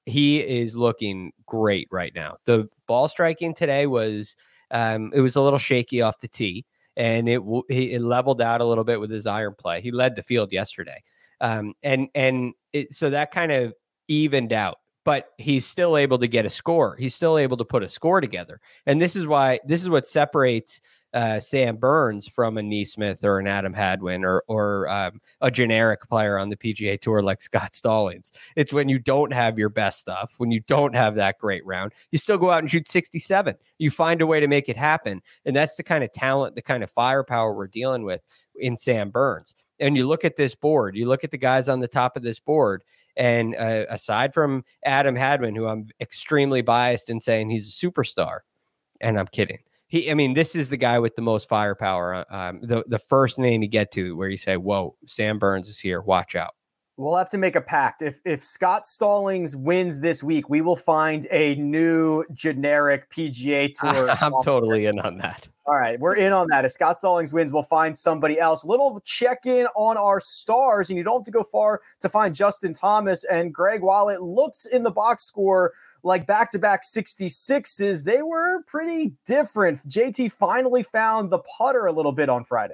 he 0.10 0.40
is 0.40 0.76
looking 0.76 1.32
great 1.46 1.88
right 1.92 2.14
now. 2.14 2.38
The 2.46 2.68
ball 2.88 3.08
striking 3.08 3.54
today 3.54 3.88
was 3.88 4.36
um, 4.72 5.12
it 5.14 5.22
was 5.22 5.36
a 5.36 5.42
little 5.42 5.60
shaky 5.60 6.02
off 6.02 6.20
the 6.20 6.28
tee, 6.28 6.66
and 6.98 7.30
it 7.30 7.42
it 7.70 8.02
leveled 8.02 8.42
out 8.42 8.62
a 8.62 8.66
little 8.66 8.84
bit 8.84 9.00
with 9.00 9.12
his 9.12 9.28
iron 9.28 9.56
play. 9.58 9.82
He 9.82 9.92
led 9.92 10.16
the 10.16 10.24
field 10.24 10.52
yesterday, 10.52 11.02
um, 11.42 11.74
and 11.84 12.08
and 12.16 12.54
it, 12.74 12.94
so 12.94 13.10
that 13.10 13.32
kind 13.32 13.52
of 13.52 13.74
evened 14.08 14.54
out. 14.54 14.78
But 15.06 15.30
he's 15.38 15.66
still 15.66 15.98
able 15.98 16.20
to 16.20 16.28
get 16.28 16.46
a 16.46 16.50
score. 16.50 16.96
He's 16.98 17.16
still 17.16 17.38
able 17.38 17.58
to 17.58 17.66
put 17.66 17.84
a 17.84 17.90
score 17.90 18.22
together, 18.22 18.60
and 18.86 19.02
this 19.02 19.16
is 19.16 19.26
why 19.26 19.60
this 19.66 19.82
is 19.82 19.90
what 19.90 20.08
separates 20.08 20.82
uh, 21.14 21.40
Sam 21.40 21.78
Burns 21.78 22.28
from 22.28 22.58
a 22.58 22.62
NeSmith 22.62 23.24
or 23.24 23.40
an 23.40 23.48
Adam 23.48 23.74
Hadwin 23.74 24.24
or 24.24 24.44
or 24.48 24.88
um, 24.90 25.20
a 25.42 25.50
generic 25.50 26.08
player 26.08 26.38
on 26.38 26.50
the 26.50 26.58
PGA 26.58 27.00
Tour 27.00 27.22
like 27.22 27.42
Scott 27.42 27.76
Stallings. 27.76 28.32
It's 28.56 28.74
when 28.74 28.90
you 28.90 29.00
don't 29.00 29.34
have 29.34 29.58
your 29.58 29.70
best 29.70 30.00
stuff, 30.00 30.34
when 30.38 30.52
you 30.52 30.60
don't 30.62 30.96
have 30.96 31.16
that 31.16 31.40
great 31.40 31.66
round, 31.66 31.94
you 32.12 32.20
still 32.20 32.38
go 32.38 32.52
out 32.52 32.60
and 32.60 32.70
shoot 32.70 32.88
67. 32.88 33.56
You 33.80 33.92
find 33.92 34.22
a 34.22 34.28
way 34.28 34.40
to 34.40 34.48
make 34.48 34.70
it 34.70 34.78
happen, 34.78 35.22
and 35.46 35.56
that's 35.56 35.76
the 35.76 35.84
kind 35.84 36.04
of 36.04 36.12
talent, 36.12 36.56
the 36.56 36.62
kind 36.62 36.84
of 36.84 36.92
firepower 36.92 37.54
we're 37.54 37.68
dealing 37.68 38.04
with 38.04 38.22
in 38.56 38.78
Sam 38.78 39.10
Burns. 39.10 39.56
And 39.80 39.96
you 39.96 40.08
look 40.08 40.26
at 40.26 40.36
this 40.36 40.56
board, 40.56 40.96
you 40.96 41.08
look 41.08 41.24
at 41.24 41.32
the 41.32 41.38
guys 41.38 41.70
on 41.70 41.80
the 41.80 41.88
top 41.88 42.18
of 42.18 42.24
this 42.24 42.40
board, 42.40 42.84
and 43.16 43.56
uh, 43.56 43.86
aside 43.90 44.34
from 44.34 44.64
Adam 44.86 45.16
Hadwin, 45.16 45.56
who 45.56 45.68
I'm 45.68 45.88
extremely 46.00 46.62
biased 46.62 47.10
in 47.10 47.22
saying 47.22 47.50
he's 47.50 47.68
a 47.68 47.86
superstar, 47.86 48.40
and 49.02 49.20
I'm 49.20 49.28
kidding 49.28 49.60
he, 49.90 50.10
I 50.10 50.14
mean, 50.14 50.36
this 50.36 50.56
is 50.56 50.70
the 50.70 50.78
guy 50.78 51.00
with 51.00 51.16
the 51.16 51.22
most 51.24 51.50
firepower. 51.50 52.14
Uh, 52.14 52.26
um, 52.30 52.60
the 52.62 52.84
the 52.88 53.00
first 53.00 53.38
name 53.38 53.62
you 53.62 53.68
get 53.68 53.92
to 53.94 54.16
where 54.16 54.30
you 54.30 54.38
say, 54.38 54.56
"Whoa, 54.56 54.96
Sam 55.06 55.40
Burns 55.40 55.68
is 55.68 55.80
here. 55.80 56.02
Watch 56.02 56.36
out." 56.36 56.54
We'll 56.96 57.16
have 57.16 57.30
to 57.30 57.38
make 57.38 57.56
a 57.56 57.62
pact. 57.62 58.04
If 58.04 58.20
if 58.24 58.44
Scott 58.44 58.86
Stallings 58.86 59.56
wins 59.56 60.00
this 60.00 60.24
week, 60.24 60.48
we 60.48 60.62
will 60.62 60.76
find 60.76 61.26
a 61.32 61.56
new 61.56 62.24
generic 62.32 63.10
PGA 63.10 63.74
Tour. 63.74 64.12
I'm 64.22 64.34
totally 64.44 64.86
in 64.86 65.00
on 65.00 65.18
that. 65.18 65.48
All 65.70 65.78
right, 65.78 66.00
we're 66.00 66.16
in 66.16 66.34
on 66.34 66.48
that. 66.48 66.66
If 66.66 66.72
Scott 66.72 66.98
Stallings 66.98 67.32
wins, 67.32 67.54
we'll 67.54 67.62
find 67.62 67.96
somebody 67.96 68.40
else. 68.40 68.66
Little 68.66 69.00
check 69.06 69.46
in 69.46 69.68
on 69.76 69.98
our 69.98 70.20
stars, 70.20 70.90
and 70.90 70.98
you 70.98 71.04
don't 71.04 71.20
have 71.20 71.26
to 71.26 71.32
go 71.32 71.44
far 71.44 71.82
to 72.00 72.10
find 72.10 72.34
Justin 72.34 72.74
Thomas 72.74 73.24
and 73.26 73.54
Greg. 73.54 73.84
While 73.84 74.10
it 74.10 74.20
looks 74.20 74.66
in 74.66 74.82
the 74.82 74.90
box 74.90 75.26
score 75.26 75.74
like 76.02 76.26
back 76.26 76.50
to 76.54 76.60
back 76.60 76.82
66s, 76.82 78.04
they 78.04 78.24
were 78.24 78.64
pretty 78.64 79.14
different. 79.28 79.78
JT 79.88 80.32
finally 80.32 80.82
found 80.82 81.30
the 81.30 81.38
putter 81.38 81.86
a 81.86 81.92
little 81.92 82.14
bit 82.14 82.30
on 82.30 82.44
Friday. 82.44 82.74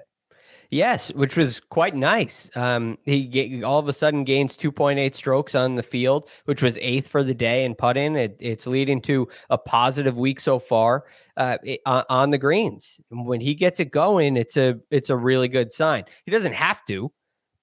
Yes, 0.69 1.09
which 1.13 1.37
was 1.37 1.59
quite 1.59 1.95
nice. 1.95 2.49
Um, 2.55 2.97
he 3.03 3.63
all 3.63 3.79
of 3.79 3.87
a 3.87 3.93
sudden 3.93 4.23
gains 4.23 4.57
2.8 4.57 5.13
strokes 5.13 5.55
on 5.55 5.75
the 5.75 5.83
field, 5.83 6.27
which 6.45 6.61
was 6.61 6.77
eighth 6.81 7.07
for 7.07 7.23
the 7.23 7.33
day 7.33 7.65
in 7.65 7.75
putting. 7.75 8.15
It, 8.15 8.37
it's 8.39 8.67
leading 8.67 9.01
to 9.03 9.27
a 9.49 9.57
positive 9.57 10.17
week 10.17 10.39
so 10.39 10.59
far 10.59 11.05
uh, 11.37 11.57
on 11.85 12.31
the 12.31 12.37
greens. 12.37 12.99
When 13.09 13.41
he 13.41 13.55
gets 13.55 13.79
it 13.79 13.91
going, 13.91 14.37
it's 14.37 14.57
a 14.57 14.79
it's 14.91 15.09
a 15.09 15.17
really 15.17 15.47
good 15.47 15.71
sign. 15.71 16.05
He 16.25 16.31
doesn't 16.31 16.53
have 16.53 16.85
to, 16.85 17.11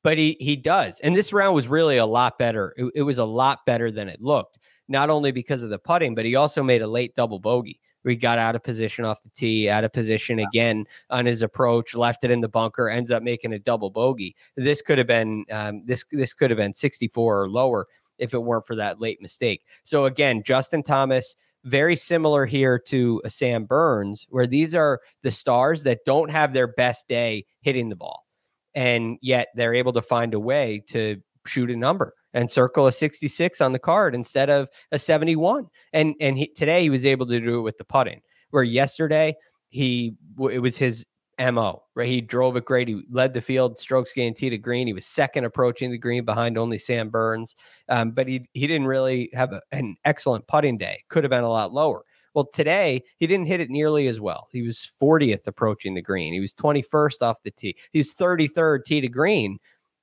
but 0.03 0.19
he 0.19 0.37
he 0.41 0.57
does. 0.57 1.01
And 1.01 1.17
this 1.17 1.33
round 1.33 1.55
was 1.55 1.69
really 1.69 1.99
a 1.99 2.07
lot 2.07 2.39
better. 2.39 2.75
It, 2.77 2.93
it 2.97 3.03
was 3.03 3.19
a 3.19 3.25
lot 3.25 3.67
better 3.67 3.91
than 3.91 4.09
it 4.09 4.21
looked 4.21 4.59
not 4.89 5.11
only 5.11 5.33
because 5.33 5.63
of 5.63 5.71
the 5.71 5.79
putting, 5.79 6.15
but 6.15 6.25
he 6.25 6.37
also 6.37 6.63
made 6.63 6.83
a 6.83 6.87
late 6.87 7.15
double 7.15 7.39
bogey. 7.39 7.81
He 8.05 8.17
got 8.17 8.39
out 8.39 8.57
of 8.57 8.63
position 8.63 9.05
off 9.05 9.23
the 9.23 9.31
tee, 9.31 9.69
out 9.69 9.85
of 9.85 9.93
position 9.93 10.39
again 10.41 10.87
on 11.11 11.27
his 11.27 11.43
approach, 11.43 11.95
left 11.95 12.25
it 12.25 12.31
in 12.31 12.41
the 12.41 12.49
bunker, 12.49 12.89
ends 12.89 13.11
up 13.11 13.23
making 13.23 13.53
a 13.53 13.59
double 13.59 13.91
bogey. 13.91 14.35
This 14.57 14.83
could 14.83 14.99
have 14.99 15.07
been 15.07 15.45
um, 15.51 15.83
this 15.85 16.05
this 16.11 16.35
could 16.35 16.51
have 16.51 16.59
been 16.59 16.75
64 16.75 17.43
or 17.43 17.49
lower 17.49 17.87
if 18.19 18.35
it 18.35 18.39
weren't 18.39 18.67
for 18.67 18.77
that 18.77 19.01
late 19.01 19.21
mistake. 19.21 19.63
So 19.85 20.05
again, 20.07 20.43
Justin 20.45 20.83
Thomas, 20.83 21.37
very 21.65 21.97
similar 21.97 22.45
here 22.47 22.79
to 22.79 23.23
Sam 23.29 23.65
Burns, 23.65 24.27
where 24.31 24.47
these 24.47 24.75
are 24.75 25.01
the 25.23 25.31
stars 25.31 25.83
that 25.85 26.05
don't 26.05 26.31
have 26.31 26.53
their 26.53 26.69
best 26.69 27.09
day 27.09 27.47
hitting 27.61 27.89
the 27.89 27.97
ball, 27.97 28.27
and 28.75 29.19
yet 29.23 29.49
they're 29.55 29.75
able 29.75 29.93
to 29.93 30.03
find 30.03 30.35
a 30.35 30.41
way 30.41 30.83
to 30.89 31.21
shoot 31.47 31.71
a 31.71 31.77
number 31.77 32.15
and 32.35 32.51
circle 32.51 32.87
a 32.87 32.93
66 32.93 33.61
on 33.61 33.73
the 33.73 33.79
card 33.79 34.15
instead 34.15 34.51
of 34.51 34.69
a 34.91 34.99
71. 34.99 35.67
And 35.93 36.15
and 36.21 36.39
he, 36.39 36.49
today 36.49 36.83
he 36.83 36.91
was 36.91 37.07
able 37.07 37.27
to 37.27 37.41
do 37.41 37.59
it 37.59 37.63
with 37.63 37.79
the 37.79 37.85
putting. 37.85 38.21
Where 38.51 38.63
yesterday 38.63 39.35
he 39.69 40.15
it 40.51 40.61
was 40.61 40.77
his 40.77 41.05
mo 41.39 41.83
right. 41.95 42.07
He 42.07 42.21
drove 42.21 42.57
it 42.57 42.65
great. 42.65 42.89
He 42.89 43.03
led 43.11 43.35
the 43.35 43.41
field, 43.41 43.79
strokes 43.79 44.13
tee 44.13 44.33
to 44.33 44.59
green. 44.59 44.87
He 44.87 44.93
was 44.93 45.07
second 45.07 45.45
approaching 45.45 45.91
the 45.91 45.99
green 45.99 46.25
behind 46.25 46.59
only 46.59 46.79
Sam 46.79 47.09
Burns. 47.09 47.57
Um, 47.89 48.13
but 48.13 48.29
he 48.29 48.47
he 48.53 48.67
didn't 48.67 48.87
really 48.87 49.31
have 49.33 49.53
a, 49.53 49.61
an 49.73 49.97
excellent 50.05 50.47
putting 50.47 50.79
day. 50.79 51.03
Could 51.09 51.25
have 51.25 51.31
been 51.31 51.45
a 51.45 51.49
lot 51.49 51.73
lower. 51.73 52.05
Well, 52.35 52.47
today 52.47 53.03
he 53.19 53.27
didn't 53.27 53.47
hit 53.47 53.61
it 53.61 53.71
nearly 53.71 54.07
as 54.07 54.21
well. 54.21 54.49
He 54.53 54.63
was 54.63 54.91
40th 55.01 55.47
approaching 55.47 55.95
the 55.95 56.03
green. 56.03 56.33
He 56.33 56.41
was 56.41 56.55
21st 56.55 57.21
off 57.21 57.43
the 57.43 57.51
tee. 57.51 57.77
He's 57.93 58.15
33rd 58.15 58.85
tee 58.87 59.03
to 59.03 59.09
green, 59.09 59.59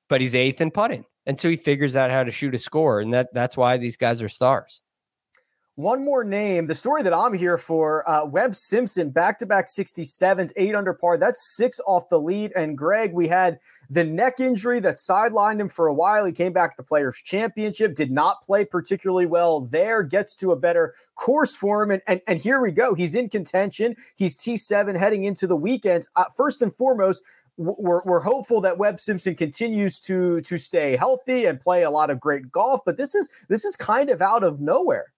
but 0.10 0.22
he's 0.22 0.36
eighth 0.36 0.62
in 0.62 0.70
putting 0.70 1.06
until 1.30 1.52
he 1.52 1.58
figures 1.58 1.96
out 1.96 2.10
how 2.10 2.24
to 2.24 2.32
shoot 2.32 2.56
a 2.56 2.60
score. 2.60 3.00
And 3.00 3.14
that 3.14 3.32
that's 3.34 3.56
why 3.56 3.78
these 3.78 3.96
guys 3.96 4.22
are 4.22 4.30
stars. 4.30 4.82
One 5.76 6.04
more 6.04 6.26
name, 6.26 6.66
the 6.66 6.76
story 6.76 7.04
that 7.04 7.14
I'm 7.14 7.34
here 7.34 7.58
for 7.58 8.04
uh, 8.10 8.26
Webb 8.26 8.54
Simpson, 8.54 9.12
back 9.12 9.40
to 9.40 9.46
back 9.46 9.68
67s, 9.68 10.52
eight 10.58 10.76
under 10.76 10.94
par. 10.94 11.18
That's 11.18 11.56
six 11.56 11.80
off 11.88 12.10
the 12.10 12.20
lead. 12.20 12.52
And 12.54 12.78
Greg, 12.78 13.14
we 13.14 13.30
had 13.30 13.60
the 13.90 14.04
neck 14.04 14.42
injury 14.42 14.82
that 14.82 14.96
sidelined 14.96 15.62
him 15.62 15.70
for 15.70 15.88
a 15.88 15.94
while. 15.94 16.26
He 16.26 16.34
came 16.34 16.52
back 16.52 16.76
to 16.76 16.84
the 16.84 16.86
Players' 16.86 17.22
Championship, 17.24 17.96
did 17.96 18.12
not 18.12 18.44
play 18.44 18.66
particularly 18.66 19.26
well 19.26 19.62
there, 19.62 20.04
gets 20.04 20.36
to 20.36 20.52
a 20.52 20.58
better 20.58 20.96
course 21.16 21.56
for 21.56 21.82
him. 21.82 21.92
And, 21.92 22.02
and, 22.08 22.20
and 22.28 22.40
here 22.40 22.60
we 22.60 22.74
go. 22.74 22.94
He's 22.94 23.16
in 23.16 23.30
contention. 23.30 23.96
He's 24.18 24.36
T7 24.36 25.00
heading 25.00 25.24
into 25.24 25.48
the 25.48 25.56
weekend. 25.56 26.08
Uh, 26.18 26.26
first 26.36 26.62
and 26.62 26.76
foremost, 26.76 27.24
we're, 27.60 28.01
we're 28.04 28.22
hopeful 28.22 28.62
that 28.62 28.78
Webb 28.78 29.00
Simpson 29.00 29.36
continues 29.36 30.00
to 30.01 30.42
to 30.42 30.58
stay 30.58 30.96
healthy 30.96 31.46
and 31.46 31.60
play 31.60 31.84
a 31.84 31.89
lot 31.89 32.10
of 32.10 32.20
great 32.20 32.51
golf, 32.51 32.82
but 32.86 32.98
this 32.98 33.13
is 33.16 33.30
this 33.50 33.66
is 33.66 33.75
kind 33.75 34.10
of 34.10 34.22
out 34.22 34.44
of 34.44 34.62
nowhere. 34.62 35.13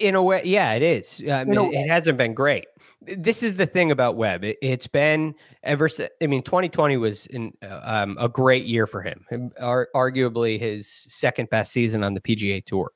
In 0.00 0.14
a 0.14 0.22
way, 0.22 0.40
yeah, 0.44 0.72
it 0.74 0.82
is. 0.82 1.20
I 1.28 1.44
mean, 1.44 1.74
it 1.74 1.90
hasn't 1.90 2.16
been 2.16 2.32
great. 2.32 2.66
This 3.02 3.42
is 3.42 3.54
the 3.54 3.66
thing 3.66 3.90
about 3.90 4.16
Webb. 4.16 4.44
It, 4.44 4.56
has 4.62 4.86
been 4.86 5.34
ever 5.64 5.88
since. 5.88 6.10
I 6.22 6.28
mean, 6.28 6.44
2020 6.44 6.96
was 6.96 7.26
in, 7.26 7.52
um, 7.82 8.16
a 8.20 8.28
great 8.28 8.66
year 8.66 8.86
for 8.86 9.02
him. 9.02 9.26
arguably 9.60 10.60
his 10.60 10.88
second 10.88 11.50
best 11.50 11.72
season 11.72 12.04
on 12.04 12.14
the 12.14 12.20
PGA 12.20 12.64
Tour. 12.64 12.92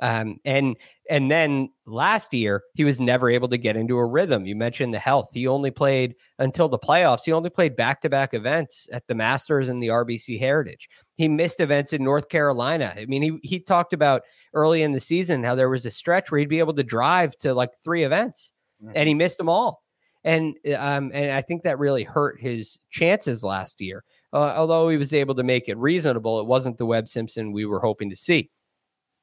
Um, 0.00 0.38
and 0.44 0.76
and 1.10 1.30
then 1.30 1.70
last 1.86 2.32
year 2.32 2.62
he 2.74 2.84
was 2.84 3.00
never 3.00 3.30
able 3.30 3.48
to 3.48 3.58
get 3.58 3.76
into 3.76 3.98
a 3.98 4.06
rhythm. 4.06 4.46
You 4.46 4.54
mentioned 4.54 4.94
the 4.94 4.98
health. 4.98 5.28
He 5.32 5.46
only 5.46 5.70
played 5.70 6.14
until 6.38 6.68
the 6.68 6.78
playoffs. 6.78 7.24
He 7.24 7.32
only 7.32 7.50
played 7.50 7.74
back 7.74 8.00
to 8.02 8.10
back 8.10 8.32
events 8.32 8.88
at 8.92 9.06
the 9.08 9.14
Masters 9.14 9.68
and 9.68 9.82
the 9.82 9.88
RBC 9.88 10.38
Heritage. 10.38 10.88
He 11.16 11.28
missed 11.28 11.60
events 11.60 11.92
in 11.92 12.04
North 12.04 12.28
Carolina. 12.28 12.94
I 12.96 13.06
mean, 13.06 13.22
he 13.22 13.38
he 13.42 13.60
talked 13.60 13.92
about 13.92 14.22
early 14.54 14.82
in 14.82 14.92
the 14.92 15.00
season 15.00 15.42
how 15.42 15.54
there 15.54 15.70
was 15.70 15.86
a 15.86 15.90
stretch 15.90 16.30
where 16.30 16.38
he'd 16.38 16.48
be 16.48 16.60
able 16.60 16.74
to 16.74 16.84
drive 16.84 17.36
to 17.38 17.54
like 17.54 17.70
three 17.82 18.04
events, 18.04 18.52
mm-hmm. 18.82 18.92
and 18.94 19.08
he 19.08 19.14
missed 19.14 19.38
them 19.38 19.48
all. 19.48 19.82
And 20.22 20.56
um, 20.76 21.10
and 21.12 21.32
I 21.32 21.42
think 21.42 21.62
that 21.64 21.78
really 21.78 22.04
hurt 22.04 22.40
his 22.40 22.78
chances 22.90 23.42
last 23.42 23.80
year. 23.80 24.04
Uh, 24.32 24.52
although 24.56 24.88
he 24.90 24.98
was 24.98 25.12
able 25.12 25.34
to 25.34 25.42
make 25.42 25.68
it 25.68 25.78
reasonable, 25.78 26.38
it 26.38 26.46
wasn't 26.46 26.76
the 26.78 26.86
Webb 26.86 27.08
Simpson 27.08 27.50
we 27.50 27.64
were 27.64 27.80
hoping 27.80 28.10
to 28.10 28.16
see. 28.16 28.50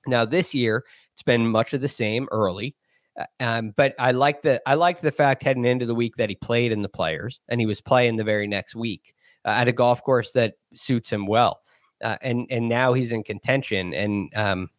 Now 0.08 0.26
this 0.26 0.54
year, 0.54 0.84
it's 1.14 1.24
been 1.24 1.48
much 1.50 1.74
of 1.74 1.82
the 1.82 1.88
same 1.88 2.28
early. 2.32 2.76
Uh, 3.18 3.26
um, 3.40 3.74
but 3.76 3.96
I 4.00 4.12
like 4.12 4.42
the 4.42 4.62
I 4.68 4.76
liked 4.76 5.02
the 5.02 5.12
fact 5.12 5.44
heading 5.44 5.66
into 5.66 5.86
the 5.86 5.96
week 5.96 6.16
that 6.18 6.30
he 6.30 6.36
played 6.36 6.72
in 6.72 6.82
the 6.82 6.90
players 6.90 7.40
and 7.48 7.60
he 7.60 7.66
was 7.66 7.82
playing 7.82 8.18
the 8.18 8.24
very 8.24 8.48
next 8.48 8.76
week 8.76 9.16
uh, 9.46 9.50
at 9.50 9.68
a 9.68 9.72
golf 9.72 10.04
course 10.04 10.32
that 10.32 10.56
suits 10.74 11.12
him 11.12 11.26
well. 11.26 11.62
Uh, 12.04 12.18
and 12.22 12.46
and 12.50 12.68
now 12.68 12.94
he's 12.94 13.12
in 13.12 13.24
contention. 13.24 13.94
And 13.94 14.30
um, 14.36 14.70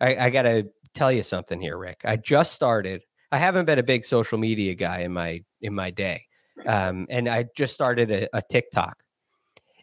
I, 0.00 0.16
I 0.16 0.30
got 0.30 0.42
to 0.42 0.68
tell 0.94 1.10
you 1.10 1.22
something 1.22 1.60
here, 1.60 1.78
Rick. 1.78 2.02
I 2.04 2.16
just 2.16 2.52
started. 2.52 3.02
I 3.32 3.38
haven't 3.38 3.64
been 3.64 3.78
a 3.78 3.82
big 3.82 4.04
social 4.04 4.38
media 4.38 4.74
guy 4.74 5.00
in 5.00 5.12
my 5.12 5.42
in 5.62 5.74
my 5.74 5.90
day, 5.90 6.26
um, 6.66 7.06
and 7.08 7.28
I 7.28 7.46
just 7.56 7.74
started 7.74 8.10
a, 8.10 8.36
a 8.36 8.42
TikTok. 8.42 9.02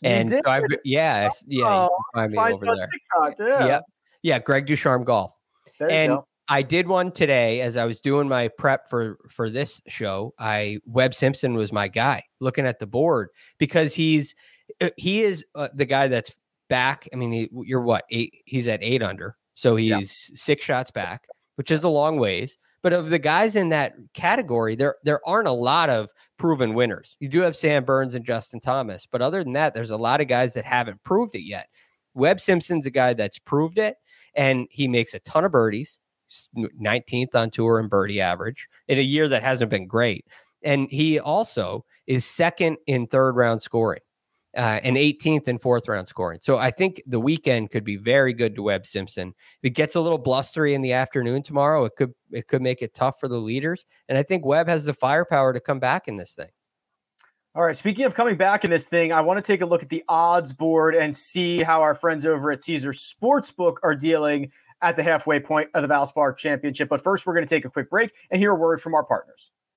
And 0.04 0.30
so 0.30 0.42
I, 0.46 0.62
yeah, 0.84 1.30
yeah, 1.48 1.88
oh, 1.90 1.90
find 2.14 2.38
over 2.38 2.76
there. 2.76 2.88
TikTok, 2.88 3.36
yeah. 3.40 3.66
Yep. 3.66 3.84
Yeah, 4.24 4.40
Greg 4.40 4.66
DuCharme 4.66 5.06
Golf. 5.06 5.36
There 5.80 5.90
and. 5.90 6.20
I 6.50 6.62
did 6.62 6.88
one 6.88 7.12
today 7.12 7.60
as 7.60 7.76
I 7.76 7.84
was 7.84 8.00
doing 8.00 8.30
my 8.30 8.48
prep 8.48 8.90
for 8.90 9.18
for 9.30 9.50
this 9.50 9.82
show. 9.88 10.34
I 10.40 10.80
Webb 10.86 11.14
Simpson 11.14 11.56
was 11.56 11.74
my 11.74 11.90
guy 11.90 12.24
looking 12.40 12.66
at 12.66 12.80
the 12.80 12.88
board 12.88 13.30
because 13.58 13.94
he's 13.94 14.34
uh, 14.80 14.90
he 14.96 15.24
is 15.24 15.46
uh, 15.56 15.68
the 15.74 15.86
guy 15.86 16.08
that's 16.08 16.34
back. 16.70 17.08
I 17.12 17.18
mean, 17.18 17.32
he, 17.32 17.50
you're 17.66 17.82
what 17.82 18.06
eight? 18.12 18.34
He's 18.46 18.68
at 18.68 18.82
eight 18.82 19.04
under, 19.04 19.36
so 19.56 19.76
he's 19.76 20.30
yeah. 20.30 20.36
six 20.36 20.64
shots 20.64 20.92
back, 20.92 21.28
which 21.56 21.72
is 21.72 21.84
a 21.84 21.90
long 21.90 22.18
ways. 22.18 22.58
But 22.82 22.94
of 22.94 23.10
the 23.10 23.20
guys 23.20 23.56
in 23.56 23.70
that 23.70 23.96
category, 24.14 24.76
there 24.76 24.96
there 25.04 25.20
aren't 25.28 25.48
a 25.48 25.52
lot 25.52 25.90
of 25.90 26.10
proven 26.38 26.74
winners. 26.74 27.18
You 27.20 27.28
do 27.28 27.42
have 27.42 27.56
Sam 27.56 27.84
Burns 27.84 28.16
and 28.16 28.24
Justin 28.24 28.60
Thomas, 28.62 29.06
but 29.06 29.22
other 29.22 29.44
than 29.44 29.54
that, 29.54 29.74
there's 29.74 29.92
a 29.92 29.98
lot 29.98 30.22
of 30.22 30.28
guys 30.28 30.54
that 30.54 30.66
haven't 30.66 31.04
proved 31.04 31.36
it 31.36 31.46
yet. 31.46 31.68
Webb 32.14 32.40
Simpson's 32.40 32.86
a 32.86 32.92
guy 32.92 33.14
that's 33.14 33.40
proved 33.40 33.78
it, 33.78 33.98
and 34.38 34.68
he 34.72 34.88
makes 34.88 35.14
a 35.14 35.20
ton 35.20 35.44
of 35.44 35.52
birdies. 35.52 36.00
19th 36.58 37.36
on 37.36 37.50
tour 37.50 37.80
in 37.80 37.88
birdie 37.88 38.20
average 38.20 38.68
in 38.90 39.00
a 39.00 39.02
year 39.02 39.30
that 39.30 39.44
hasn't 39.44 39.72
been 39.72 39.88
great. 39.88 40.26
And 40.62 40.90
he 40.90 41.20
also 41.20 41.86
is 42.06 42.26
second 42.26 42.78
in 42.86 43.08
third 43.08 43.38
round 43.38 43.62
scoring 43.62 44.02
uh, 44.58 44.80
and 44.84 44.98
18th 44.98 45.48
in 45.48 45.58
fourth 45.58 45.88
round 45.88 46.08
scoring. 46.08 46.40
So 46.42 46.58
I 46.58 46.72
think 46.72 47.02
the 47.06 47.20
weekend 47.20 47.70
could 47.70 47.84
be 47.84 47.96
very 47.96 48.34
good 48.34 48.56
to 48.56 48.64
Webb 48.64 48.86
Simpson. 48.86 49.30
If 49.62 49.68
it 49.68 49.70
gets 49.72 49.96
a 49.96 50.02
little 50.02 50.18
blustery 50.18 50.74
in 50.74 50.82
the 50.82 50.94
afternoon 50.94 51.44
tomorrow, 51.44 51.86
it 51.86 51.96
could 51.96 52.14
it 52.32 52.48
could 52.48 52.62
make 52.62 52.82
it 52.82 52.94
tough 52.94 53.20
for 53.20 53.28
the 53.28 53.38
leaders. 53.38 53.86
And 54.10 54.18
I 54.18 54.24
think 54.24 54.46
Webb 54.46 54.68
has 54.68 54.86
the 54.86 54.94
firepower 54.94 55.54
to 55.54 55.60
come 55.60 55.80
back 55.80 56.08
in 56.08 56.18
this 56.18 56.34
thing. 56.34 56.50
All 57.58 57.64
right. 57.64 57.76
Speaking 57.76 58.06
of 58.06 58.14
coming 58.14 58.38
back 58.38 58.66
in 58.66 58.70
this 58.70 58.88
thing, 58.88 59.12
I 59.12 59.22
want 59.22 59.38
to 59.38 59.42
take 59.42 59.62
a 59.62 59.66
look 59.66 59.82
at 59.82 59.90
the 59.90 60.04
odds 60.08 60.54
board 60.54 60.94
and 60.94 61.16
see 61.16 61.64
how 61.64 61.82
our 61.82 61.96
friends 61.96 62.24
over 62.24 62.52
at 62.52 62.62
Caesars 62.62 63.16
Sportsbook 63.20 63.78
are 63.82 63.96
dealing 63.96 64.52
at 64.84 64.96
the 64.96 65.02
halfway 65.02 65.40
point 65.40 65.72
of 65.74 65.82
the 65.82 65.88
Valspar 65.88 66.38
Championship. 66.38 66.88
But 66.88 67.02
first, 67.02 67.26
we're 67.26 67.34
going 67.34 67.48
to 67.48 67.50
take 67.50 67.66
a 67.66 67.70
quick 67.72 67.90
break 67.90 68.12
and 68.30 68.40
hear 68.40 68.52
a 68.52 68.56
word 68.56 68.80
from 68.80 68.94
our 68.94 69.04
partners. 69.04 69.50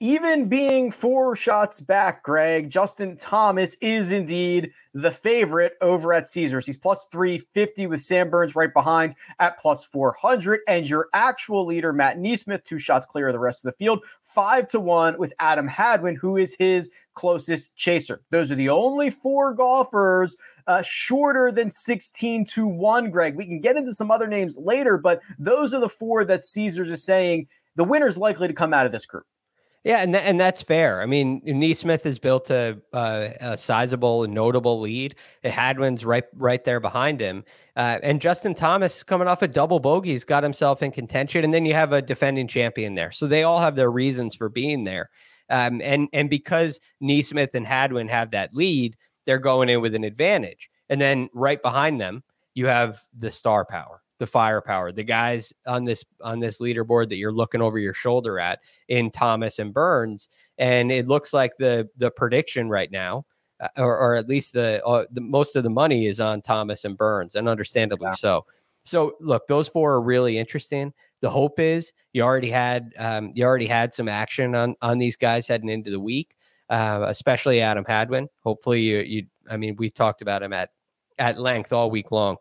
Even 0.00 0.48
being 0.48 0.92
four 0.92 1.34
shots 1.34 1.80
back, 1.80 2.22
Greg, 2.22 2.70
Justin 2.70 3.16
Thomas 3.16 3.74
is 3.80 4.12
indeed 4.12 4.70
the 4.94 5.10
favorite 5.10 5.72
over 5.80 6.12
at 6.12 6.28
Caesars. 6.28 6.66
He's 6.66 6.78
plus 6.78 7.06
350 7.06 7.88
with 7.88 8.00
Sam 8.00 8.30
Burns 8.30 8.54
right 8.54 8.72
behind 8.72 9.16
at 9.40 9.58
plus 9.58 9.84
400. 9.84 10.60
And 10.68 10.88
your 10.88 11.08
actual 11.14 11.66
leader, 11.66 11.92
Matt 11.92 12.16
NeSmith, 12.16 12.62
two 12.62 12.78
shots 12.78 13.06
clear 13.06 13.26
of 13.26 13.32
the 13.32 13.40
rest 13.40 13.64
of 13.64 13.72
the 13.72 13.76
field, 13.76 14.04
five 14.22 14.68
to 14.68 14.78
one 14.78 15.18
with 15.18 15.32
Adam 15.40 15.66
Hadwin, 15.66 16.14
who 16.14 16.36
is 16.36 16.54
his 16.54 16.92
closest 17.14 17.74
chaser. 17.74 18.20
Those 18.30 18.52
are 18.52 18.56
the 18.56 18.68
only 18.68 19.10
four 19.10 19.52
golfers 19.52 20.36
uh, 20.68 20.80
shorter 20.82 21.50
than 21.50 21.72
16 21.72 22.44
to 22.44 22.68
1, 22.68 23.10
Greg. 23.10 23.34
We 23.34 23.46
can 23.46 23.60
get 23.60 23.76
into 23.76 23.92
some 23.92 24.12
other 24.12 24.28
names 24.28 24.58
later, 24.58 24.96
but 24.96 25.22
those 25.40 25.74
are 25.74 25.80
the 25.80 25.88
four 25.88 26.24
that 26.24 26.44
Caesars 26.44 26.92
is 26.92 27.02
saying 27.02 27.48
the 27.74 27.82
winner's 27.82 28.16
likely 28.16 28.46
to 28.46 28.54
come 28.54 28.72
out 28.72 28.86
of 28.86 28.92
this 28.92 29.04
group. 29.04 29.26
Yeah, 29.88 30.02
and 30.02 30.12
th- 30.12 30.24
and 30.26 30.38
that's 30.38 30.60
fair. 30.60 31.00
I 31.00 31.06
mean, 31.06 31.40
NeSmith 31.46 32.02
has 32.02 32.18
built 32.18 32.50
a, 32.50 32.78
a, 32.92 33.32
a 33.40 33.56
sizable 33.56 34.22
and 34.22 34.34
notable 34.34 34.80
lead. 34.80 35.14
Hadwin's 35.42 36.04
right 36.04 36.26
right 36.34 36.62
there 36.62 36.78
behind 36.78 37.20
him, 37.20 37.42
uh, 37.74 37.98
and 38.02 38.20
Justin 38.20 38.54
Thomas 38.54 39.02
coming 39.02 39.28
off 39.28 39.40
a 39.40 39.48
double 39.48 39.80
bogey, 39.80 40.10
he's 40.10 40.24
got 40.24 40.42
himself 40.42 40.82
in 40.82 40.90
contention. 40.90 41.42
And 41.42 41.54
then 41.54 41.64
you 41.64 41.72
have 41.72 41.94
a 41.94 42.02
defending 42.02 42.48
champion 42.48 42.96
there, 42.96 43.10
so 43.10 43.26
they 43.26 43.44
all 43.44 43.60
have 43.60 43.76
their 43.76 43.90
reasons 43.90 44.36
for 44.36 44.50
being 44.50 44.84
there. 44.84 45.08
Um, 45.48 45.80
and 45.82 46.10
and 46.12 46.28
because 46.28 46.80
NeSmith 47.02 47.54
and 47.54 47.66
Hadwin 47.66 48.08
have 48.08 48.32
that 48.32 48.54
lead, 48.54 48.94
they're 49.24 49.38
going 49.38 49.70
in 49.70 49.80
with 49.80 49.94
an 49.94 50.04
advantage. 50.04 50.68
And 50.90 51.00
then 51.00 51.30
right 51.32 51.62
behind 51.62 51.98
them, 51.98 52.22
you 52.52 52.66
have 52.66 53.00
the 53.18 53.32
star 53.32 53.64
power 53.64 54.02
the 54.18 54.26
firepower, 54.26 54.92
the 54.92 55.04
guys 55.04 55.52
on 55.66 55.84
this 55.84 56.04
on 56.22 56.40
this 56.40 56.60
leaderboard 56.60 57.08
that 57.08 57.16
you're 57.16 57.32
looking 57.32 57.62
over 57.62 57.78
your 57.78 57.94
shoulder 57.94 58.38
at 58.38 58.60
in 58.88 59.10
Thomas 59.10 59.58
and 59.58 59.72
Burns, 59.72 60.28
and 60.58 60.90
it 60.90 61.06
looks 61.06 61.32
like 61.32 61.52
the 61.58 61.88
the 61.96 62.10
prediction 62.10 62.68
right 62.68 62.90
now, 62.90 63.24
uh, 63.60 63.68
or, 63.76 63.96
or 63.96 64.16
at 64.16 64.28
least 64.28 64.52
the, 64.52 64.84
uh, 64.84 65.04
the 65.12 65.20
most 65.20 65.56
of 65.56 65.64
the 65.64 65.70
money 65.70 66.06
is 66.06 66.20
on 66.20 66.42
Thomas 66.42 66.84
and 66.84 66.96
Burns, 66.96 67.34
and 67.34 67.48
understandably 67.48 68.08
yeah. 68.08 68.14
so. 68.14 68.44
So 68.84 69.16
look, 69.20 69.46
those 69.48 69.68
four 69.68 69.92
are 69.92 70.00
really 70.00 70.38
interesting. 70.38 70.94
The 71.20 71.28
hope 71.28 71.60
is 71.60 71.92
you 72.14 72.22
already 72.22 72.48
had 72.48 72.94
um, 72.98 73.32
you 73.34 73.44
already 73.44 73.66
had 73.66 73.92
some 73.92 74.08
action 74.08 74.54
on 74.54 74.76
on 74.80 74.98
these 74.98 75.16
guys 75.16 75.46
heading 75.46 75.68
into 75.68 75.90
the 75.90 76.00
week, 76.00 76.36
uh, 76.70 77.04
especially 77.06 77.60
Adam 77.60 77.84
Hadwin. 77.86 78.28
Hopefully 78.42 78.80
you 78.80 78.98
you 79.00 79.26
I 79.50 79.58
mean 79.58 79.76
we've 79.76 79.92
talked 79.92 80.22
about 80.22 80.42
him 80.42 80.54
at 80.54 80.70
at 81.18 81.38
length 81.38 81.72
all 81.72 81.90
week 81.90 82.10
long. 82.12 82.36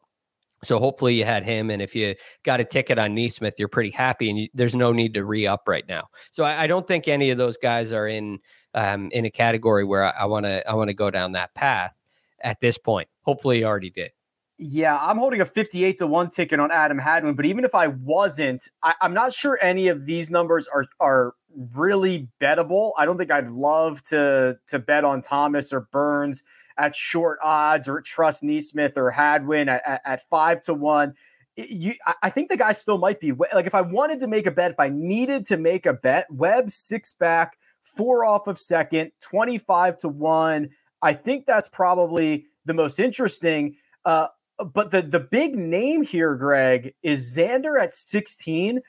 So 0.64 0.80
hopefully 0.80 1.16
you 1.16 1.24
had 1.24 1.44
him, 1.44 1.70
and 1.70 1.82
if 1.82 1.96
you 1.96 2.16
got 2.44 2.60
a 2.60 2.64
ticket 2.64 2.98
on 2.98 3.16
NeSmith, 3.16 3.54
you're 3.60 3.68
pretty 3.68 3.92
happy, 3.92 4.30
and 4.30 4.40
you, 4.40 4.48
there's 4.54 4.76
no 4.76 4.92
need 4.92 5.14
to 5.14 5.24
re 5.24 5.46
up 5.46 5.64
right 5.68 5.88
now. 5.88 6.08
So 6.32 6.44
I, 6.44 6.64
I, 6.64 6.68
don't 6.68 6.88
think 6.88 7.08
any 7.08 7.30
of 7.30 7.38
those 7.38 7.58
guys 7.58 7.94
are 7.94 8.08
in 8.08 8.40
um, 8.74 9.10
in 9.12 9.26
a 9.26 9.30
category 9.30 9.84
where 9.84 10.04
I 10.04 10.26
want 10.26 10.46
to 10.46 10.68
I 10.68 10.74
want 10.74 10.90
to 10.90 10.96
go 10.96 11.12
down 11.12 11.34
that 11.34 11.54
path 11.54 11.94
at 12.42 12.60
this 12.60 12.78
point. 12.78 13.08
Hopefully, 13.22 13.60
you 13.60 13.66
already 13.66 13.92
did. 13.92 14.12
Yeah, 14.60 14.98
I'm 15.00 15.18
holding 15.18 15.42
a 15.42 15.46
58 15.46 16.00
to 16.00 16.08
one 16.08 16.30
ticket 16.30 16.60
on 16.60 16.72
Adam 16.72 16.98
Hadwin, 16.98 17.36
but 17.36 17.46
even 17.46 17.64
if 17.64 17.76
I 17.76 17.88
wasn't, 17.88 18.68
I, 18.82 18.96
I'm 19.02 19.14
not 19.14 19.34
sure 19.34 19.60
any 19.62 19.88
of 19.90 20.08
these 20.08 20.32
numbers 20.32 20.68
are 20.68 20.86
are 21.00 21.34
really 21.76 22.30
bettable. 22.42 22.92
I 22.98 23.06
don't 23.06 23.20
think 23.20 23.32
I'd 23.32 23.52
love 23.52 24.02
to 24.06 24.58
to 24.68 24.80
bet 24.80 25.06
on 25.06 25.22
Thomas 25.22 25.72
or 25.72 25.82
Burns 25.92 26.44
at 26.78 26.96
short 26.96 27.40
odds 27.44 27.88
or 27.88 28.02
trust 28.02 28.44
NeSmith 28.44 28.98
or 28.98 29.12
Hadwin 29.12 29.70
at, 29.70 29.82
at, 29.86 30.02
at 30.06 30.24
five 30.24 30.62
to 30.64 30.74
one. 30.74 31.14
You, 31.56 31.94
I 32.22 32.30
think 32.30 32.50
the 32.50 32.58
guy 32.58 32.74
still 32.74 33.00
might 33.00 33.20
be 33.20 33.32
like 33.32 33.66
if 33.66 33.74
I 33.74 33.82
wanted 33.82 34.20
to 34.20 34.28
make 34.28 34.46
a 34.46 34.52
bet, 34.52 34.72
if 34.72 34.80
I 34.80 34.90
needed 34.90 35.46
to 35.48 35.58
make 35.58 35.88
a 35.88 35.94
bet, 35.94 36.28
Webb 36.30 36.70
six 36.70 37.14
back, 37.14 37.58
four 37.84 38.24
off 38.24 38.48
of 38.48 38.60
second, 38.60 39.12
25 39.22 39.98
to 40.00 40.10
one. 40.10 40.70
I 41.02 41.14
think 41.14 41.48
that's 41.48 41.68
probably 41.68 42.46
the 42.66 42.76
most 42.76 43.00
interesting. 43.00 43.76
Uh, 44.06 44.28
but 44.74 44.92
the 44.92 45.02
the 45.02 45.20
big 45.20 45.56
name 45.56 46.04
here, 46.04 46.36
Greg, 46.36 46.94
is 47.04 47.36
Xander 47.36 47.82
at 47.82 47.94
16. 47.94 48.82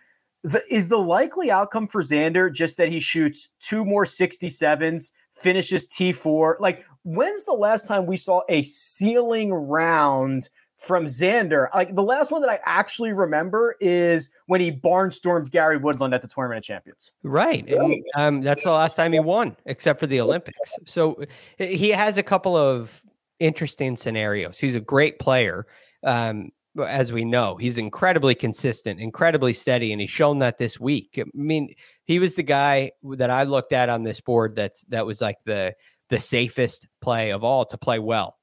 The, 0.45 0.63
is 0.71 0.89
the 0.89 0.99
likely 0.99 1.51
outcome 1.51 1.89
for 1.89 2.01
Xander 2.01 2.53
just 2.53 2.77
that 2.77 2.91
he 2.91 3.01
shoots 3.01 3.49
two 3.61 3.85
more 3.85 4.05
67s, 4.05 5.11
finishes 5.33 5.89
T4? 5.89 6.61
Like, 6.61 6.85
when's 7.09 7.45
the 7.45 7.55
last 7.55 7.89
time 7.89 8.05
we 8.05 8.19
saw 8.19 8.43
a 8.51 8.63
ceiling 8.65 9.53
round 9.53 10.51
from 10.77 11.07
Xander? 11.07 11.69
Like 11.75 11.95
the 11.95 12.03
last 12.03 12.31
one 12.31 12.43
that 12.43 12.51
I 12.51 12.61
actually 12.67 13.15
remember 13.15 13.77
is 13.81 14.31
when 14.47 14.61
he 14.61 14.71
barnstormed 14.71 15.51
Gary 15.51 15.79
Woodland 15.79 16.13
at 16.13 16.21
the 16.21 16.29
Tournament 16.29 16.59
of 16.59 16.65
Champions. 16.65 17.13
Right. 17.23 17.67
And, 17.67 18.05
um, 18.15 18.43
that's 18.43 18.65
the 18.65 18.73
last 18.73 18.95
time 18.95 19.13
he 19.15 19.21
won, 19.21 19.57
except 19.65 19.99
for 19.99 20.07
the 20.07 20.21
Olympics. 20.21 20.75
So 20.85 21.25
he 21.57 21.89
has 21.91 22.19
a 22.19 22.23
couple 22.23 22.57
of 22.57 23.03
interesting 23.41 23.97
scenarios. 23.97 24.59
He's 24.59 24.77
a 24.77 24.81
great 24.81 25.19
player. 25.19 25.67
Um, 26.05 26.51
as 26.87 27.13
we 27.13 27.25
know, 27.25 27.57
he's 27.57 27.79
incredibly 27.79 28.35
consistent, 28.35 29.01
incredibly 29.01 29.55
steady, 29.55 29.93
and 29.93 30.01
he's 30.01 30.11
shown 30.11 30.39
that 30.41 30.59
this 30.59 30.79
week. 30.79 31.19
I 31.19 31.25
mean, 31.35 31.75
he 32.05 32.19
was 32.19 32.35
the 32.35 32.43
guy 32.43 32.93
that 33.03 33.31
I 33.31 33.45
looked 33.45 33.73
at 33.73 33.89
on 33.89 34.05
this 34.05 34.21
board 34.21 34.55
that's 34.55 34.83
that 34.91 35.07
was 35.07 35.21
like 35.21 35.39
the 35.45 35.75
the 36.11 36.19
safest 36.19 36.89
play 37.01 37.31
of 37.31 37.45
all 37.45 37.65
to 37.67 37.79
play 37.79 37.99
well, 37.99 38.37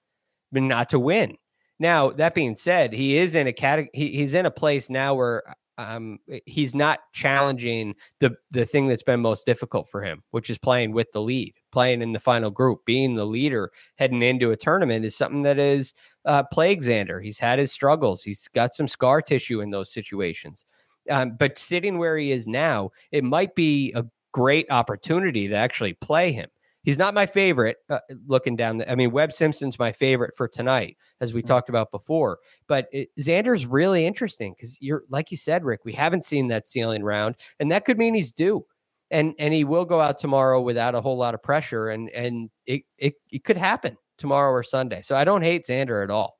but 0.51 0.63
not 0.63 0.89
to 0.89 0.99
win. 0.99 1.38
Now, 1.80 2.12
that 2.12 2.36
being 2.36 2.56
said, 2.56 2.93
he 2.93 3.17
is 3.17 3.36
in 3.36 3.47
a 3.47 3.54
category, 3.54 3.89
he, 3.93 4.10
he's 4.12 4.34
in 4.34 4.45
a 4.45 4.51
place 4.51 4.89
now 4.89 5.13
where 5.13 5.43
um, 5.78 6.19
he's 6.45 6.73
not 6.73 6.99
challenging 7.13 7.95
the 8.21 8.36
the 8.51 8.65
thing 8.65 8.88
that's 8.88 9.04
been 9.04 9.19
most 9.19 9.45
difficult 9.45 9.89
for 9.89 10.01
him, 10.01 10.23
which 10.32 10.49
is 10.49 10.58
playing 10.58 10.93
with 10.93 11.12
the 11.12 11.21
lead, 11.21 11.54
playing 11.71 12.01
in 12.01 12.13
the 12.13 12.19
final 12.19 12.49
group, 12.49 12.86
being 12.86 13.13
the 13.13 13.25
leader 13.25 13.71
heading 13.97 14.21
into 14.21 14.51
a 14.51 14.58
tournament 14.58 15.04
is 15.04 15.17
something 15.17 15.43
that 15.43 15.60
is 15.60 15.93
uh, 16.23 16.43
plagued 16.43 16.84
Xander. 16.84 17.21
He's 17.21 17.39
had 17.39 17.60
his 17.60 17.73
struggles. 17.73 18.23
He's 18.23 18.47
got 18.49 18.73
some 18.73 18.88
scar 18.88 19.21
tissue 19.21 19.60
in 19.60 19.69
those 19.69 19.91
situations. 19.91 20.65
Um, 21.10 21.36
but 21.38 21.58
sitting 21.58 21.97
where 21.97 22.17
he 22.17 22.32
is 22.32 22.47
now, 22.47 22.91
it 23.12 23.23
might 23.23 23.54
be 23.54 23.91
a 23.93 24.06
great 24.32 24.65
opportunity 24.71 25.47
to 25.47 25.56
actually 25.56 25.93
play 25.93 26.32
him. 26.32 26.49
He's 26.86 26.98
not 26.98 27.13
my 27.13 27.26
favorite 27.26 27.78
uh, 27.89 28.00
looking 28.28 28.56
down. 28.56 28.78
The, 28.78 28.89
I 28.89 28.95
mean, 28.95 29.12
Webb 29.12 29.34
Simpson's 29.34 29.78
my 29.78 29.91
favorite 29.91 30.36
for 30.38 30.48
tonight, 30.48 30.98
as 31.19 31.34
we 31.34 31.41
mm-hmm. 31.41 31.48
talked 31.48 31.69
about 31.69 31.91
before. 31.91 32.39
But 32.67 32.88
it, 32.91 33.10
Xander's 33.19 33.65
really 33.65 34.06
interesting 34.06 34.54
because 34.56 34.78
you're, 34.80 35.04
like 35.10 35.32
you 35.32 35.38
said, 35.38 35.65
Rick, 35.65 35.84
we 35.84 35.93
haven't 35.93 36.24
seen 36.24 36.48
that 36.50 36.67
ceiling 36.67 37.04
round, 37.04 37.36
and 37.60 37.71
that 37.71 37.86
could 37.86 37.98
mean 37.98 38.13
he's 38.13 38.32
due. 38.32 38.65
And, 39.12 39.34
and 39.38 39.54
he 39.54 39.63
will 39.63 39.86
go 39.86 40.00
out 40.02 40.17
tomorrow 40.17 40.62
without 40.62 40.95
a 40.95 41.02
whole 41.02 41.17
lot 41.17 41.36
of 41.36 41.43
pressure, 41.43 41.89
and 41.89 42.10
and 42.10 42.50
it, 42.65 42.84
it, 42.98 43.15
it 43.30 43.43
could 43.43 43.58
happen 43.58 43.98
tomorrow 44.17 44.52
or 44.52 44.63
Sunday. 44.63 45.02
So 45.02 45.15
I 45.15 45.26
don't 45.26 45.43
hate 45.43 45.65
Xander 45.65 46.04
at 46.04 46.10
all 46.10 46.39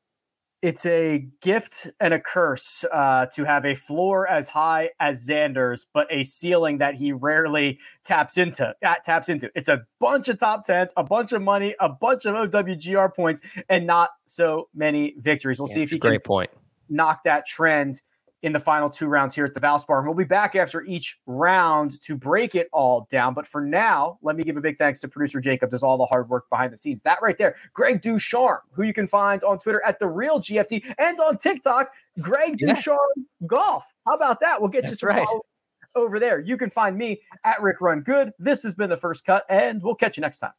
it's 0.66 0.84
a 0.88 1.28
gift 1.42 1.92
and 2.00 2.12
a 2.12 2.20
curse 2.20 2.84
uh, 2.92 3.28
to 3.28 3.44
have 3.44 3.66
a 3.66 3.76
floor 3.76 4.28
as 4.28 4.50
high 4.50 4.90
as 5.00 5.30
Xander's, 5.30 5.86
but 5.94 6.08
a 6.10 6.24
ceiling 6.24 6.80
that 6.80 6.96
he 6.96 7.12
rarely 7.12 7.78
taps 8.04 8.36
into. 8.36 8.74
Uh, 8.84 8.96
taps 9.04 9.30
into. 9.30 9.52
It's 9.54 9.70
a 9.70 9.86
bunch 10.00 10.28
of 10.28 10.40
top 10.40 10.66
tens, 10.66 10.92
a 10.98 11.04
bunch 11.04 11.34
of 11.34 11.44
money, 11.44 11.76
a 11.80 11.90
bunch 11.90 12.26
of 12.26 12.34
OWGR 12.34 13.14
points, 13.14 13.44
and 13.70 13.86
not 13.86 14.10
so 14.26 14.68
many 14.74 15.14
victories. 15.20 15.60
We'll 15.60 15.70
yeah, 15.70 15.76
see 15.76 15.84
if 15.84 15.92
he 15.92 16.00
can 16.00 16.20
point. 16.22 16.50
knock 16.90 17.26
that 17.26 17.46
trend 17.46 18.02
in 18.46 18.54
the 18.54 18.60
final 18.60 18.92
two 18.92 19.08
rounds 19.08 19.34
here 19.34 19.44
at 19.44 19.56
the 19.56 19.60
Valspar. 19.60 19.98
And 19.98 20.06
we'll 20.06 20.16
be 20.16 20.24
back 20.24 20.56
after 20.56 20.84
each 20.84 21.18
round 21.26 22.00
to 22.02 22.16
break 22.16 22.54
it 22.54 22.70
all 22.72 23.08
down. 23.10 23.34
But 23.34 23.48
for 23.48 23.60
now, 23.60 24.20
let 24.22 24.36
me 24.36 24.44
give 24.44 24.56
a 24.56 24.62
big 24.62 24.78
thanks 24.78 25.00
to 25.00 25.08
producer 25.08 25.42
Jacob. 25.42 25.72
Does 25.72 25.82
all 25.82 25.98
the 25.98 26.06
hard 26.06 26.30
work 26.30 26.48
behind 26.52 26.72
the 26.72 26.78
scenes. 26.78 27.02
That 27.02 27.18
right 27.24 27.40
there, 27.40 27.56
Greg 27.74 28.04
DuCharme, 28.04 28.60
who 28.72 28.84
you 28.84 28.94
can 28.94 29.08
find 29.08 29.44
on 29.44 29.58
Twitter 29.58 29.82
at 29.84 29.98
the 29.98 30.08
real 30.08 30.40
GFD 30.40 30.94
and 31.00 31.20
on 31.20 31.38
TikTok, 31.38 31.90
Greg 32.22 32.62
yeah. 32.62 32.76
DuCharme 32.76 33.26
Golf. 33.48 33.84
How 34.06 34.14
about 34.14 34.40
that? 34.42 34.62
We'll 34.62 34.70
get 34.70 34.84
That's 34.84 34.92
you 34.92 34.96
some 34.98 35.10
right. 35.10 35.28
over 35.96 36.20
there. 36.20 36.40
You 36.40 36.56
can 36.56 36.70
find 36.70 36.96
me 36.96 37.22
at 37.44 37.60
Rick 37.64 37.82
Run 37.82 38.02
Good. 38.02 38.32
This 38.38 38.62
has 38.62 38.76
been 38.76 38.92
the 38.92 38.98
first 38.98 39.26
cut, 39.26 39.44
and 39.50 39.82
we'll 39.82 39.96
catch 39.96 40.18
you 40.18 40.22
next 40.22 40.38
time. 40.38 40.54